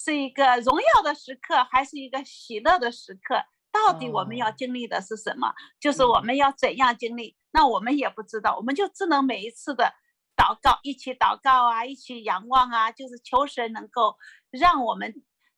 [0.00, 3.42] 是一个荣耀的时刻，还是一个喜乐的时刻？
[3.72, 5.52] 到底我们要经历的是什么？
[5.80, 7.36] 就是我们要怎样经历？
[7.50, 9.92] 那我们也不知道，我们就只能每一次的
[10.36, 14.16] 祷告，一起祷告啊，一起仰望啊，就是求神能够
[14.50, 15.12] 让我们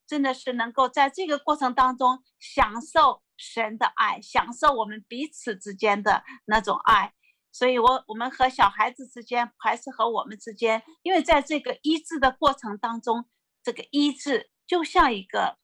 [0.06, 7.12] 真的是能够在这个过程当中享受神的爱，享受我们彼此之间的那种爱。
[7.52, 13.26] 所以我，我我们和小孩子之间，还是和我们之间，因为在这个医治的过程当中。
[13.62, 15.58] 这个医治就像一个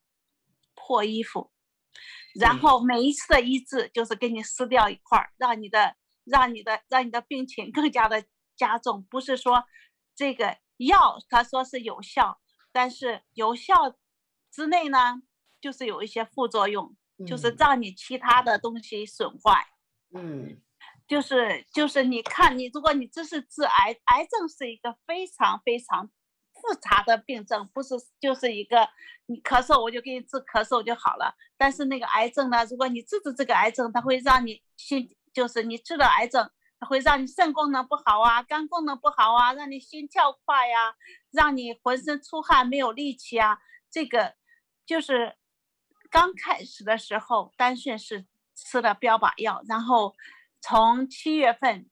[0.74, 1.50] 破衣服，
[2.38, 8.24] 然后每一次的医治就是给你撕掉一块儿，让你的、让你的、让你的病情更加的
[8.56, 9.02] 加重。
[9.04, 9.64] 不是说
[10.14, 12.40] 这个药他说是有效，
[12.72, 13.74] 但是有效
[14.50, 15.22] 之内呢，
[15.60, 16.94] 就是有一些副作用，
[17.26, 19.66] 就是让你其他的东西损坏。
[20.14, 20.60] 嗯，
[21.08, 26.10] 就是就是你看你，如果你这是治癌，癌症是一个非常非常。
[26.60, 28.88] 复杂的病症不是就是一个
[29.26, 36.50] 你咳嗽我就给你治咳嗽就好了，但是那个癌症呢，如果你治治这个癌症，它会让你心就是你治了癌症，
[36.88, 40.94] 会让你肾功能不好啊，肝功能不好啊，让你心跳快呀，
[41.30, 43.58] 让你浑身出汗没有力气啊。
[43.90, 44.34] 这个
[44.84, 45.36] 就是
[46.10, 50.14] 刚开始的时候，丹顺是吃了标靶药，然后
[50.60, 51.88] 从七月份。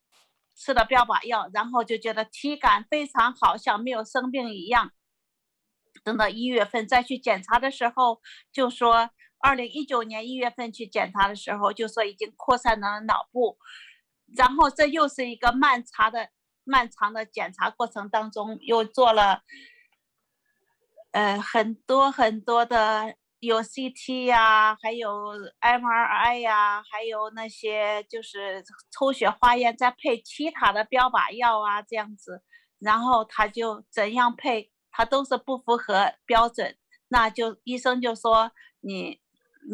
[0.54, 4.92] 吃了标靶药，然后就觉得体感非常好，像没有生病一样。
[6.02, 8.20] 等到一月份再去检查的时候，
[8.52, 13.58] 就说二零一九年一月份去检查的时候，就说已经扩散到了脑部。
[14.36, 16.30] 然后这又是一个漫长的、
[16.64, 19.42] 漫长的检查过程当中，又做了
[21.12, 23.16] 呃很多很多的。
[23.44, 25.08] 有 CT 呀、还有
[25.60, 32.42] MRI 呀、还有那些就是抽血化验，再配其他的标靶药啊，这样子，
[32.78, 36.76] 然后他就怎样配，他都是不符合标准，
[37.08, 39.20] 那就医生就说你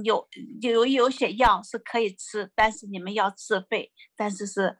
[0.04, 0.28] 有
[0.60, 4.78] 有有些药是可以吃，但是你们要自费，但是是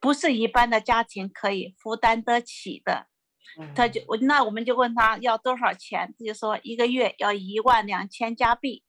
[0.00, 3.09] 不是一般的家庭可以负担得起的？
[3.74, 8.84] 他就我那我们就问他要多少钱，他就说一个月要一万两千加币。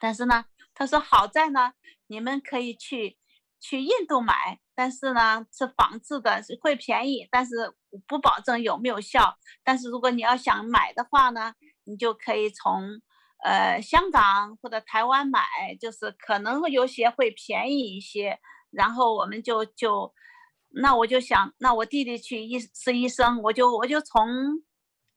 [0.00, 0.44] 但是呢，
[0.74, 1.72] 他说好在呢，
[2.06, 3.18] 你们可以去
[3.60, 7.72] 去印度买，但是呢是仿制的，是会便宜，但是
[8.06, 9.36] 不保证有没有效。
[9.64, 11.54] 但是如果你要想买的话呢，
[11.84, 13.00] 你就可以从
[13.42, 15.40] 呃香港或者台湾买，
[15.80, 18.38] 就是可能有些会便宜一些。
[18.70, 20.12] 然后我们就就，
[20.80, 24.26] 那我就想，那我弟弟去医是医生，我就我就从，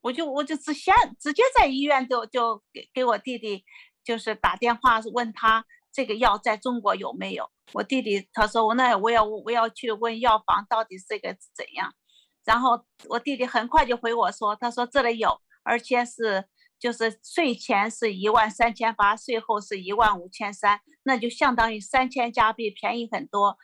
[0.01, 3.63] 我就我就直先直接在医院就就给给我弟弟。
[4.01, 7.47] 就是打电话问他这个药在中国有没有？
[7.73, 11.93] 我弟弟他说我那我要我要去问药房到底这个怎样，
[12.43, 16.45] 然后我弟弟很快就回我说，他说这里有，而且是
[16.79, 23.57] 就是税前是一万三千八，税后是一万五千三，那就相当于三千加币便宜很多。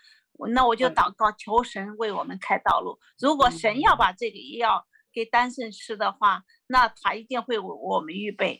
[0.49, 2.99] 那我就祷告求神为我们开道路。
[3.19, 8.59] 如果神要把这个药给丹胜吃的话，那他一定会为我们预备，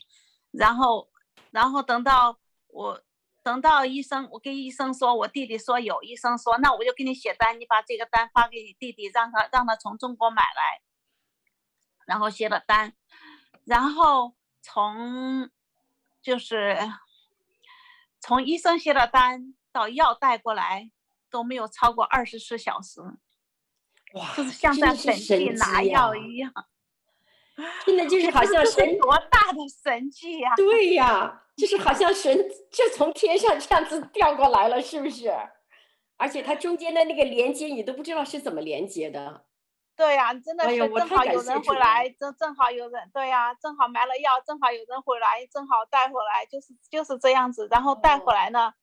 [0.52, 1.10] 然后。
[1.52, 3.02] 然后等到我
[3.42, 10.82] 等到医生，我跟医生说，我弟弟说有，医生说那我就给你写单，你把这个单发给你弟弟，让他让他从中国买来。
[12.06, 12.94] 然后写了单，
[13.64, 15.50] 然后从
[16.22, 16.78] 就是
[18.20, 20.92] 从医生写了单到药带过来
[21.30, 23.02] 都没有超过二十四小时，
[24.14, 26.52] 哇，就是像在本地拿药一样。
[27.86, 30.54] 真的 就是好像神多大的神迹呀！
[30.58, 32.38] 对呀，就是好像神
[32.70, 35.34] 就从天上这样子掉过来了，是不是？
[36.18, 39.46] 而且它中间的那个连接，你都不知道是怎么连接的。
[39.96, 47.70] 对呀，真的是正好有人回来，正正好有人，对呀，正好买了药，正好有人回来，正好带回来，就是就是这样子。
[47.72, 48.74] 然后带回来呢，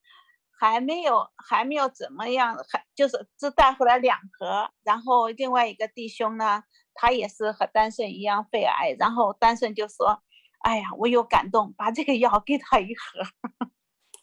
[0.70, 4.70] 还没有还没有怎么样，还就是只带回来两盒。
[4.82, 6.62] 然后另外一个弟兄呢。
[6.94, 10.22] 他也是和丹顺一样肺癌，然后丹顺就说
[10.60, 13.22] ：“哎呀，我有感动，把这个药给他一盒。”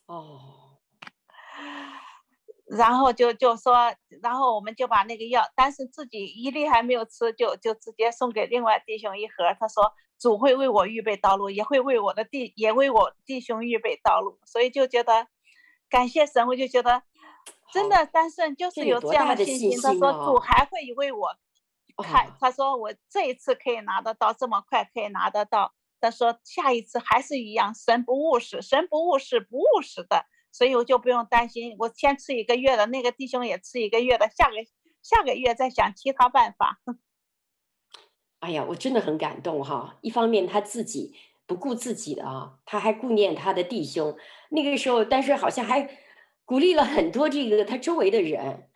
[0.06, 0.78] 哦，
[2.70, 9.36] 然后就就说，然后我们就把那个药，但是自己一粒还没有吃，就就直接送给另外弟兄一盒。
[9.60, 15.28] 他说：“主会为我预备道路，也会为我的弟，也为我弟兄预备道路。”所以就觉得
[15.90, 17.02] 感谢神，我就觉得
[17.74, 19.82] 真的丹胜就是有这样的信心。
[19.82, 21.36] 他说：“主还会为我。”
[22.02, 25.74] 看，他说我这一次可以拿得到，这么快可以拿得到。
[26.00, 31.76] 他说下一次还是一样，神不误事，神不误事，不误事的，所以我就不用担心。
[31.78, 34.56] 我先吃一个月的，那个弟兄也吃一个月的，下个
[35.02, 36.80] 下个月再想其他办法。
[38.40, 39.98] 哎呀，我真的很感动哈！
[40.00, 41.14] 一方面他自己
[41.50, 44.16] 不顾自己的啊，他还顾念他的弟兄。
[44.52, 45.98] 那个时候，但是好像还
[46.46, 48.70] 鼓励了很多这个他周围的人。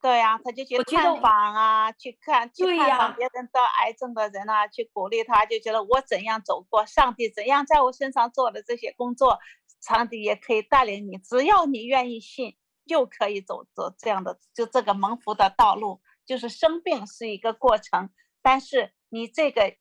[0.00, 9.40] 对呀、啊，他就去探访啊，去看去探访别人得癌症的人啊，去鼓励他，就觉得我怎样走过，上帝怎样在我身上做的这些工作，
[9.80, 16.00] 上帝也可以带领你，只要你愿意信，就可以走走这样的，就这个蒙福的道路。
[16.24, 18.10] 就是生病是一个过程，
[18.42, 19.74] 但是你这个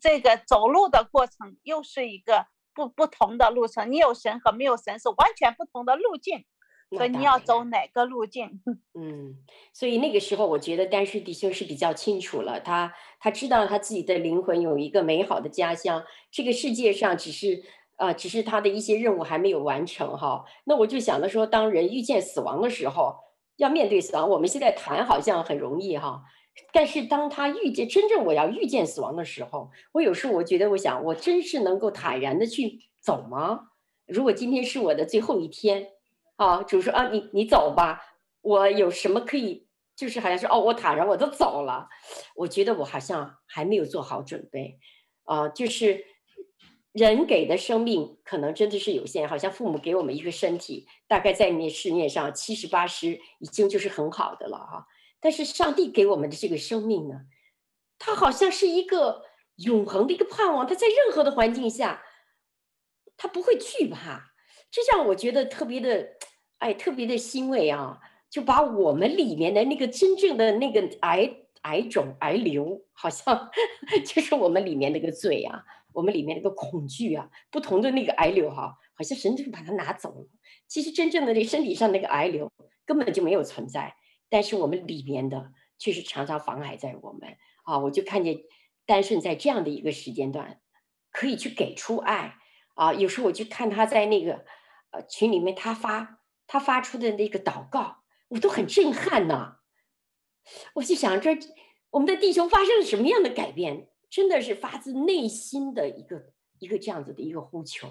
[0.00, 6.44] 这个走路的过程又是一个不不同的路程，你有神和没有神是完全不同的路径。
[6.94, 8.60] 所以你要走哪个路径？
[8.92, 9.38] 嗯，
[9.72, 17.62] 所以那个时候我觉得丹顺弟兄是比较清楚了，他他知道他自己的灵魂有一个美好的家乡，这个世界上只是
[17.96, 20.44] 啊、呃，只是他的一些任务还没有完成哈。
[20.64, 23.16] 那我就想着说，当人遇见死亡的时候，
[23.56, 26.20] 要面对死亡，我们现在谈好像很容易哈，
[26.72, 33.70] 但是当他遇见真正我要遇见死亡的时候，我有时候我觉得，我想我真是能够坦然的去走吗？
[34.06, 35.88] 如果今天是我的最后一天。
[36.36, 38.00] 啊，主说啊，你你走吧，
[38.40, 41.88] 我有什么可以，就是好像是哦，我坦然我都走了，
[42.34, 44.80] 我觉得我好像还没有做好准备，
[45.24, 46.04] 啊，就是
[46.90, 54.86] 人给的生命可能真的是有限，好像父母给我们一个身体，大概在那市面上七十八十已经就是很好的了哈，
[55.22, 57.22] 但是上帝给我们的这个生命呢，
[57.98, 59.22] 它好像是一个
[59.56, 62.02] 永恒的一个盼望，它在任何的环境下，
[63.16, 64.34] 它不会惧怕，
[64.70, 66.18] 这让我觉得特别的。
[66.58, 67.98] 哎，特别的欣慰啊！
[68.30, 71.28] 就把我们里面的那个真正的那个癌
[71.62, 73.50] 癌肿癌瘤，好像
[74.06, 80.28] 就是我们里面那个罪啊，我们里面那个恐惧啊，不同的那个癌瘤哈、好像神就把它拿走了。
[80.68, 82.48] 其实真正的那身体上那个癌瘤
[82.86, 83.96] 根本就没有存在，
[84.32, 87.78] 但是我们里面的确实常常妨碍在我们啊。
[87.78, 88.38] 我就看见
[88.86, 90.62] 丹顺在这样的一个时间段，
[91.10, 92.36] 可以去给出爱
[92.74, 92.94] 啊。
[92.94, 94.46] 有时候我就看他在那个
[94.90, 96.20] 呃群里面，他发。
[96.48, 99.60] 他发出的那个祷告，我都很震撼呐！
[100.74, 101.30] 我就想，这
[101.88, 103.88] 我们的弟兄发生了什么样的改变？
[104.10, 107.88] 真的是发自内心的一个一个这样子的一个呼求，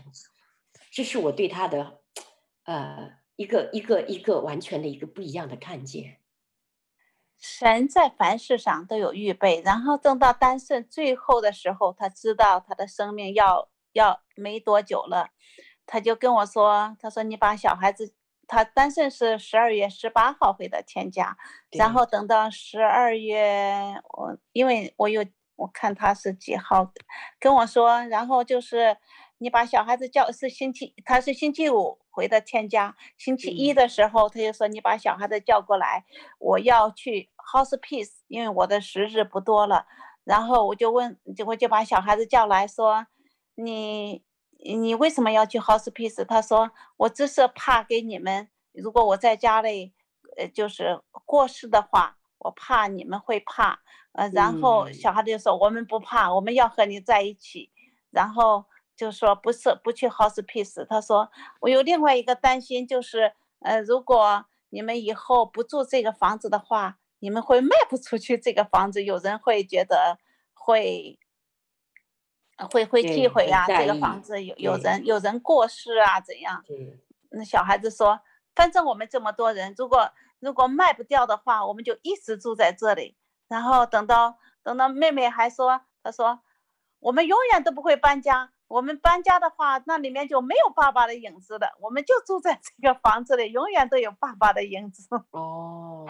[0.92, 2.02] 这是我对他的
[2.66, 6.20] 呃一个一个一个完全的一个不一样的看见。
[7.42, 15.30] 神在凡事上都有预备，然后等到丹顺最后的时候，他知道他的生命要要没多久了，
[15.88, 18.14] 他就跟我说：“他说你把小孩子，
[18.48, 21.36] 他丹顺是十二月十八号回的天家，
[21.72, 25.26] 然后等到十二月，我因为我有
[25.56, 26.94] 我看他是几号
[27.40, 28.96] 跟我说，然后就是
[29.42, 36.06] 你把小孩子叫是星期，他是星期五。”回的天家，星期一的时候，他就说：“你把小孩子叫过来，
[36.38, 39.88] 我要去 hospice，因为我的时日不多了。”
[40.24, 43.08] 然后我就问，就我就把小孩子叫来说
[43.56, 44.24] ：“你
[44.60, 49.94] 你为什么要去 hospice？” 他说：“我只是怕给你们，如果我在家里，
[50.38, 53.80] 呃，就是过世的话，我怕你们会怕。”
[54.14, 57.72] 呃，然后小孩子就说：“我们不怕，我们要和你在一起。”
[58.12, 58.66] 然后。
[59.02, 70.20] 就说不是不去 hospice，他说我有另外一个担心，就是呃，如果你们以后不住这个房子的话，你们会卖不出去这个房子，有人会觉得
[70.54, 71.18] 会
[72.70, 76.64] 会会忌讳啊，这个房子有有人有人过世啊怎样？
[77.32, 78.22] 那小孩子说，
[78.54, 83.18] 反正我们这么多人，如果如果卖不掉的话，我们就一直住在这里。
[83.48, 86.42] 然后等到等到妹妹还说，她说
[87.00, 88.52] 我们永远都不会搬家。
[88.72, 95.10] 我们搬家的话，那里面就没有爸爸的影子了，我们就住在这个房子里，永远都有爸爸的影子。
[95.32, 96.08] 哦，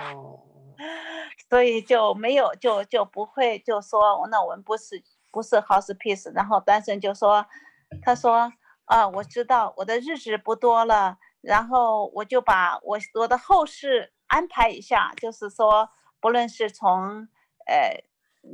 [1.49, 6.31] 所以就没有，就就不会就说，那我们不是不是 hospice。
[6.35, 7.43] 然后单身就说，
[8.03, 8.53] 他说
[8.85, 15.89] 啊，我知道我的日子不多了，然后我就把我我的后事安排一下，就是说，
[16.19, 17.27] 不论是从，
[17.65, 18.03] 呃，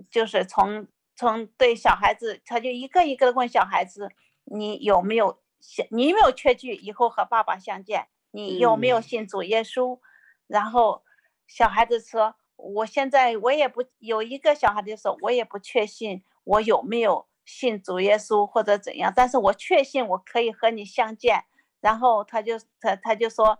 [0.10, 0.88] 就是从。
[1.18, 4.12] 从对小孩子，他就一个一个的问小孩子
[4.46, 5.84] ：“你有没有想？
[5.90, 8.08] 你有没有确据以后和爸爸相见？
[8.30, 10.02] 你有没有信主耶稣？”嗯、
[10.46, 11.04] 然后
[11.48, 21.46] 小孩子说：“我现在我也不有一个小孩子说，我也不确信我有没有信主耶稣或者怎样，但是我确信我可以和你相见。”
[21.82, 23.58] 然后他就他他就说：“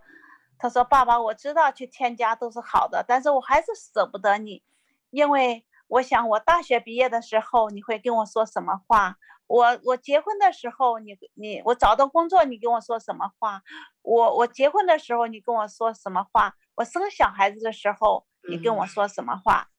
[0.58, 4.62] 他说爸爸，我知道去添加都是好的，但是我还是舍不得你，
[5.10, 9.16] 因为。”我想，我大学毕业的时候，你会跟我说什么话？
[9.46, 13.62] 我我结婚的时候，你你我找到工作，你跟我说什么话？
[14.02, 16.54] 我我结婚的时候，你跟我说什么话？
[16.74, 19.70] 我生小孩子的时候，你跟我说什么话？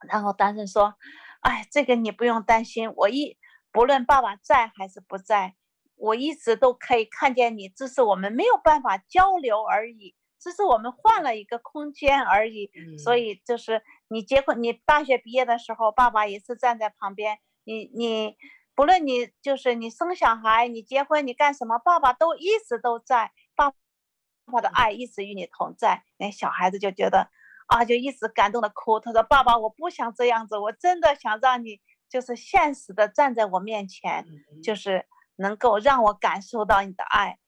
[0.00, 0.94] 嗯、然后单身说
[1.42, 3.38] ：“哎，这个你不用担心，我一
[3.70, 5.54] 不论爸爸在还是不在，
[5.94, 17.38] 我一直都可以看见你，只是我们没有办法交流而已。”只是我们换了一个空间而已，嗯、所以就是你结婚，你大学毕业的时候，爸爸也是站在旁边。
[17.64, 18.36] 你你
[18.74, 23.72] 不论你就是你生小孩，你结婚，你干什么，爸爸都一直都在，爸
[24.50, 26.04] 爸的爱一直与你同在。
[26.16, 27.28] 那小孩子就觉得
[27.66, 28.98] 啊，就一直感动的哭。
[28.98, 35.06] 他说：“爸爸，我不想这样子，我真的想让你就是现实的站在我面前，嗯、就是
[35.36, 37.38] 能够让我感受到你的爱。”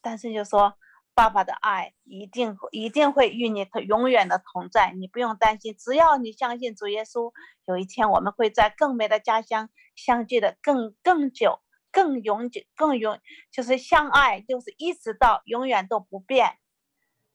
[0.00, 0.74] 但是就说。
[1.20, 5.76] 爸爸的爱一定一定会与你永远的同在，你不用担心。
[5.76, 7.30] 只要你相信主耶稣，
[7.66, 11.60] 有一天我们会在更美的家乡相聚的更更久、
[11.92, 13.20] 更永久、更永，
[13.52, 16.56] 就是相爱，就是一直到永远都不变。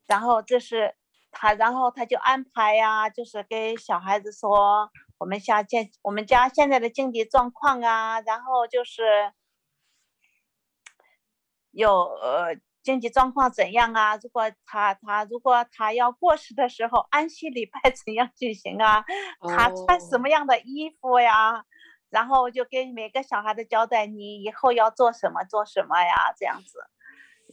[0.07, 0.95] 然后这是
[1.29, 9.31] 他，然后他就安排呀，就是给小孩子说，我们家现我们家现在的经济状况啊，然后就是
[11.69, 12.57] 有呃。
[12.85, 14.15] 经济状况怎样啊？
[14.17, 19.03] 如果他他如果他要过世的时候， 安息礼拜怎样举行啊？
[19.41, 21.63] 他穿什么样的衣服呀？Oh.
[22.11, 26.31] 然后就给每个小孩子交代，你以后要做什么做什么呀？
[26.37, 26.77] 这样子，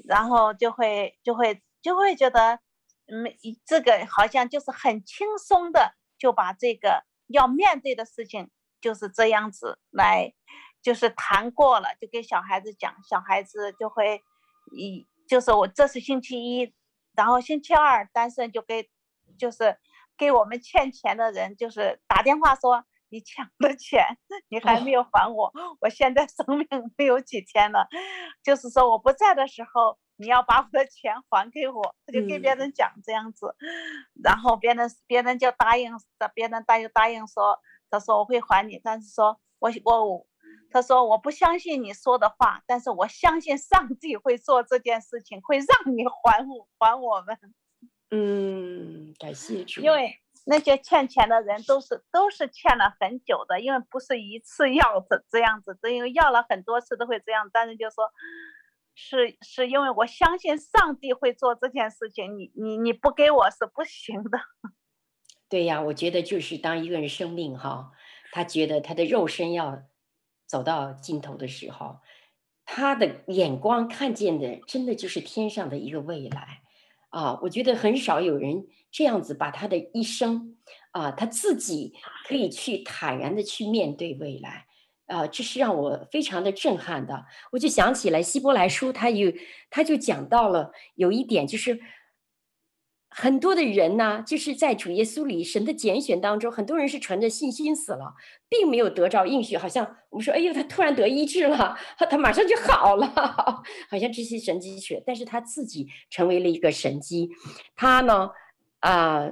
[0.06, 2.60] 然后就会就会就会觉得，
[3.06, 3.24] 嗯，
[3.64, 8.50] 这个好像就是很轻松的就把这个要面对的事情
[8.82, 10.34] 就是这样子来，
[10.82, 14.22] 就是谈过了，就给小孩子讲，小孩子就会
[14.76, 15.08] 以。
[15.32, 16.74] 就是我这是星期一，
[17.14, 18.90] 然后星期二，单身就给，
[19.38, 19.78] 就是
[20.18, 24.18] 给我们欠钱的人，就是打电话说你抢的钱，
[24.50, 26.68] 你还没有还我，我现在生命
[26.98, 27.88] 没有几天了，
[28.42, 33.56] 就是说我不在的时候，你要把我的钱还给我，他就跟别人讲这样子，
[34.22, 35.94] 然后别人别人就答应，
[36.34, 37.58] 别人答应答应说，
[37.88, 40.26] 他说我会还你，但是说我我。
[40.72, 47.38] 他说：“我不相信你说的话，但是我相信上帝会做这件事情，会让你还我还我们。”
[48.10, 49.80] 嗯，感谢主。
[49.80, 50.14] 因为
[50.44, 57.48] 那些欠钱的人都是都是欠了很久的，因为不是一次要这这样子，因为要了很多次都会这样。
[57.52, 58.10] 但是就说，
[58.94, 64.38] 是是因为我相信上帝会做这件事情，你你你不给我是不行的。
[65.48, 67.92] 对呀，我觉得就是当一个人生命哈，
[68.32, 69.82] 他觉得他的肉身要
[70.52, 71.96] 走到尽头的时候，
[72.66, 76.60] 他的眼光看见的真的就是天上的一个未来
[77.08, 77.38] 啊！
[77.40, 80.58] 我觉得很少有人这样子把他的一生
[80.90, 81.94] 啊，他自己
[82.28, 84.66] 可以去坦然的去面对未来
[85.06, 87.24] 啊，这是让我非常的震撼的。
[87.52, 89.32] 我就想起来希伯来书，他有
[89.70, 91.80] 他就讲到了有一点就是。
[93.14, 98.14] 很多的人呢，就是在主耶稣里神的拣选当中，很多人是存着信心死了，
[98.48, 99.54] 并没有得着应许。
[99.56, 101.76] 好像我们说，哎呦，他突然得医治了，
[102.10, 103.06] 他马上就好了，
[103.90, 107.28] 好像这些神迹去，但是他自己成为了一个神迹。
[107.76, 108.30] 他呢，
[108.80, 109.30] 啊、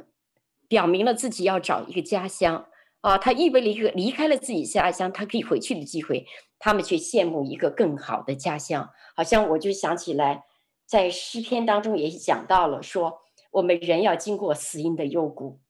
[0.68, 2.66] 表明了自己要找一个家乡
[3.00, 6.26] 啊，他预备了一个离开了自己家乡，他可以回去的机会。
[6.58, 8.90] 他们却羡慕一个更好的家乡。
[9.16, 10.44] 好像我就想起来，
[10.86, 13.22] 在诗篇当中也讲到了说。
[13.50, 15.60] 我们人要经过死因的幽谷，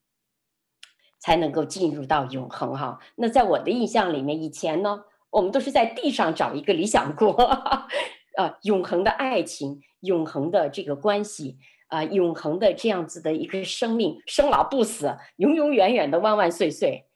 [1.18, 2.98] 才能够进入到永恒哈。
[3.16, 7.32] 那在我的印象里面，以前呢，我们都是在地上找一个理想国，
[8.36, 11.56] 啊，永恒的爱情，永恒的这个关系，
[11.88, 17.06] 啊，永恒的这样子的一个生命，生老不死，永永远远的万万岁岁，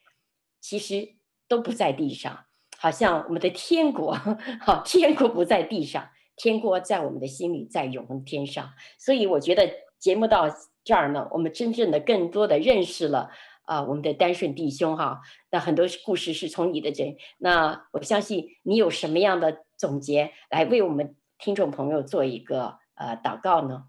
[0.60, 2.46] 其实都不在地上，
[2.78, 4.12] 好像我们的天国，
[4.60, 8.72] 哈，天国不在地上，天国在我们的心里，在永恒天上。
[8.98, 9.68] 所以我觉得。
[10.04, 10.44] 节目到
[10.84, 13.30] 这儿呢，我们真正的更多的认识了
[13.62, 15.22] 啊、呃，我们的丹顺弟兄哈。
[15.50, 23.86] 那很多故事是从你的这，那我相信你有什么样的总结来为我们听众朋友做一个呃祷告呢？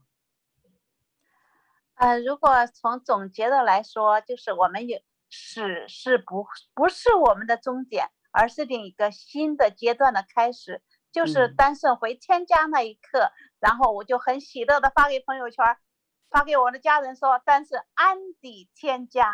[1.96, 4.98] 呃，如果从总结的来说，就是我们有
[5.30, 15.76] 是是不不是我们的终点，而是另一个新的阶段的开始，就是丹顺回天家那一刻，嗯、然后我就很喜乐的发给朋友圈。
[16.30, 19.34] 发给我的家人说，但是安迪添加，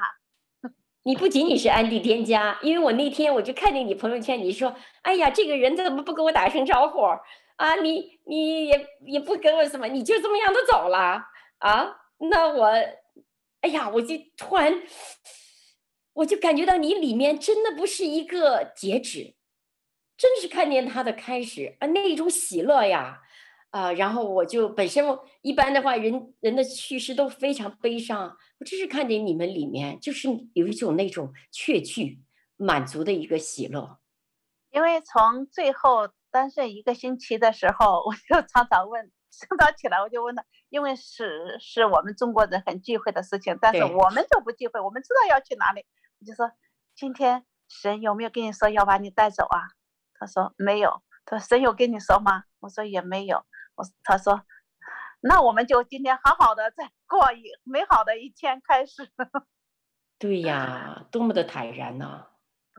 [1.03, 7.01] 你不仅仅是安迪添加，因为我那天我就看见你朋友圈，你说，哎呀，这个人怎么不跟我打声招呼
[7.55, 7.75] 啊？
[7.81, 11.23] 你你也也不跟我什么，你就这么样的走了
[11.57, 11.97] 啊？
[12.29, 12.65] 那我，
[13.61, 14.83] 哎呀，我就突然，
[16.13, 19.35] 我就感觉到你里面真的不是一个截止，
[20.17, 23.21] 真是看见他的开始啊，那一种喜乐呀。
[23.71, 25.03] 啊、呃，然后我就本身
[25.41, 28.37] 一般的话，人人的去世都非常悲伤。
[28.59, 32.21] 我只是看见你们里面，就是有一种那种确据、
[32.57, 33.97] 满足的一个喜乐。
[34.71, 39.11] 因为从最后单身一个星期的时候， 我就常常问，
[39.57, 41.23] 早起来我就问他，因为死
[41.59, 45.85] 是我们中国人很忌讳的事情，但是我们就不忌讳，我们知道要去哪里。
[46.19, 46.51] 我就说，
[46.95, 49.59] 今天神有没有跟你说要把你带走啊？
[50.19, 51.01] 他说没有。
[51.23, 52.43] 他说神有跟你说吗？
[52.59, 53.45] 我说也没有。
[54.03, 54.43] 他说
[55.21, 59.11] ：“那我们就今天好好的再过一美好的一天开始。
[60.19, 62.27] ”对呀，多么的坦然呐、啊！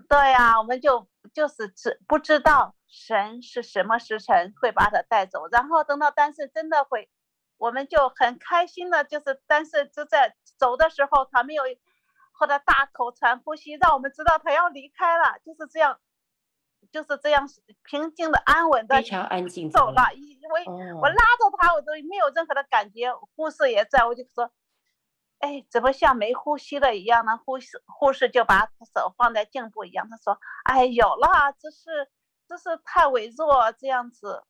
[0.09, 7.11] 对呀，我们就就是知不知道神是什么时辰会把他带走，然后等到但是真的会，
[7.57, 11.65] 我们就很开心的，就是但是就在走的时候，他没有
[12.33, 15.99] 或者大口喘呼吸，让我们知道他要离开了，就是这样。
[16.91, 17.49] 就是这样
[17.85, 20.03] 平静的、安稳的，非常安静走了。
[20.67, 23.15] 我我拉着他，我都没有任何的感觉。
[23.35, 24.51] 护士也在，我就说，
[25.39, 27.39] 哎，怎么像没呼吸了一样呢？
[27.39, 32.11] 护士护士就把手放在颈部一样，他说，哎，有了，这是
[32.49, 34.45] 这是太微弱这样子。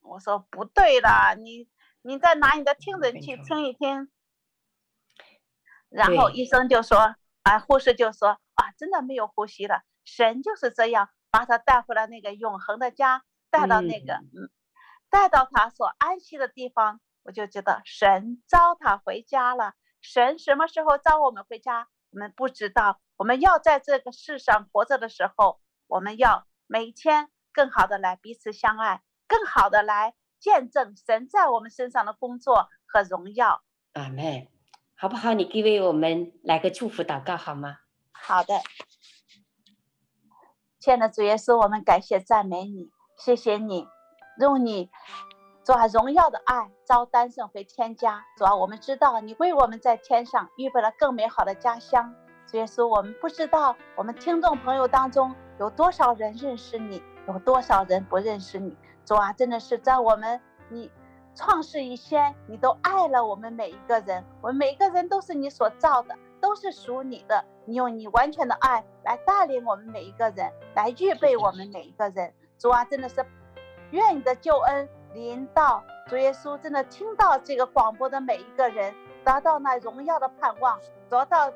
[0.00, 1.68] 我说不对了，你
[2.02, 4.10] 你再拿你的听诊器听一听。
[5.88, 11.08] 然后医生就说，啊，护士就说，啊，真的没有呼吸了，神就是这样。
[11.30, 14.50] 把他带回了那个永恒的家，带到那个，嗯，
[15.10, 19.74] 带到他所安息的地方，我就知道神召他回家了。
[20.00, 23.00] 神什么时候召我们回家，我们不知道。
[23.16, 33.62] 我们要在这个世上活着的时候，我们要每天更好的来彼此相爱，更好的来见证神在我们身上的工作和荣耀。
[33.94, 34.46] 阿门，
[34.94, 35.34] 好不好？
[35.34, 37.78] 你给为我们来个祝福祷告好吗？
[38.12, 38.54] 好的。
[40.80, 43.88] 亲爱的主耶稣，我们感谢赞美你，谢谢你，
[44.38, 44.88] 用你
[45.64, 48.24] 主啊荣耀的爱召丹顺回天家。
[48.36, 52.14] 主啊，我们知道你为我们在天上预备了更美好的家乡。
[52.46, 58.76] 主耶稣，我们不知道我们听众朋友当中有多少人认识你，有多少人不认识你。
[59.04, 60.88] 主啊，真的是在我们你
[61.34, 66.14] 创世以前，你都爱了我们每一个人，我们每一个人都是你所造的。
[66.48, 67.44] 都是属你的。
[67.66, 72.32] 你用你完全的爱来带领我们每一个人，来预备我们每一个人。
[72.56, 73.22] 主啊，真的是
[73.90, 78.94] 愿你的救恩临到主耶稣，真的听到这个广播的每一个人，
[79.26, 80.80] 得到那荣耀的盼望，
[81.10, 81.52] 得到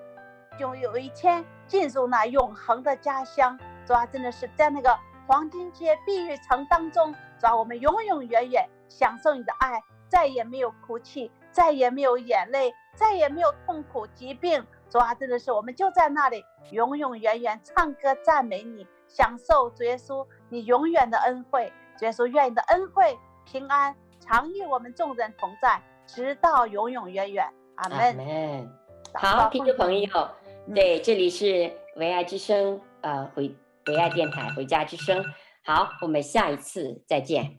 [0.59, 3.59] 就有一天进入那永恒的家乡。
[3.87, 4.95] 主啊，真的是在那个
[5.27, 14.63] 黄金街碧玉城当中，主啊，我们永永远远享受你的爱，再也没有哭泣，再也没有眼泪，再也没有痛苦疾病。
[14.93, 21.73] 主啊，真的是我们就在那里永永远远唱歌赞美你，享受主耶稣你永远的恩惠。
[21.97, 27.51] 主耶稣，愿你的恩惠平安常与我们众人同在，直到永永远远。
[27.77, 28.71] 阿门。
[29.15, 30.31] 好，听众朋友，
[30.75, 35.25] 对，这里是唯爱之声，呃，回唯爱电台回家之声。
[35.65, 37.59] 好，我们下一次再见。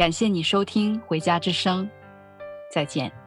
[0.00, 1.84] 感谢你收听《回家之声》，
[2.72, 3.19] 再见。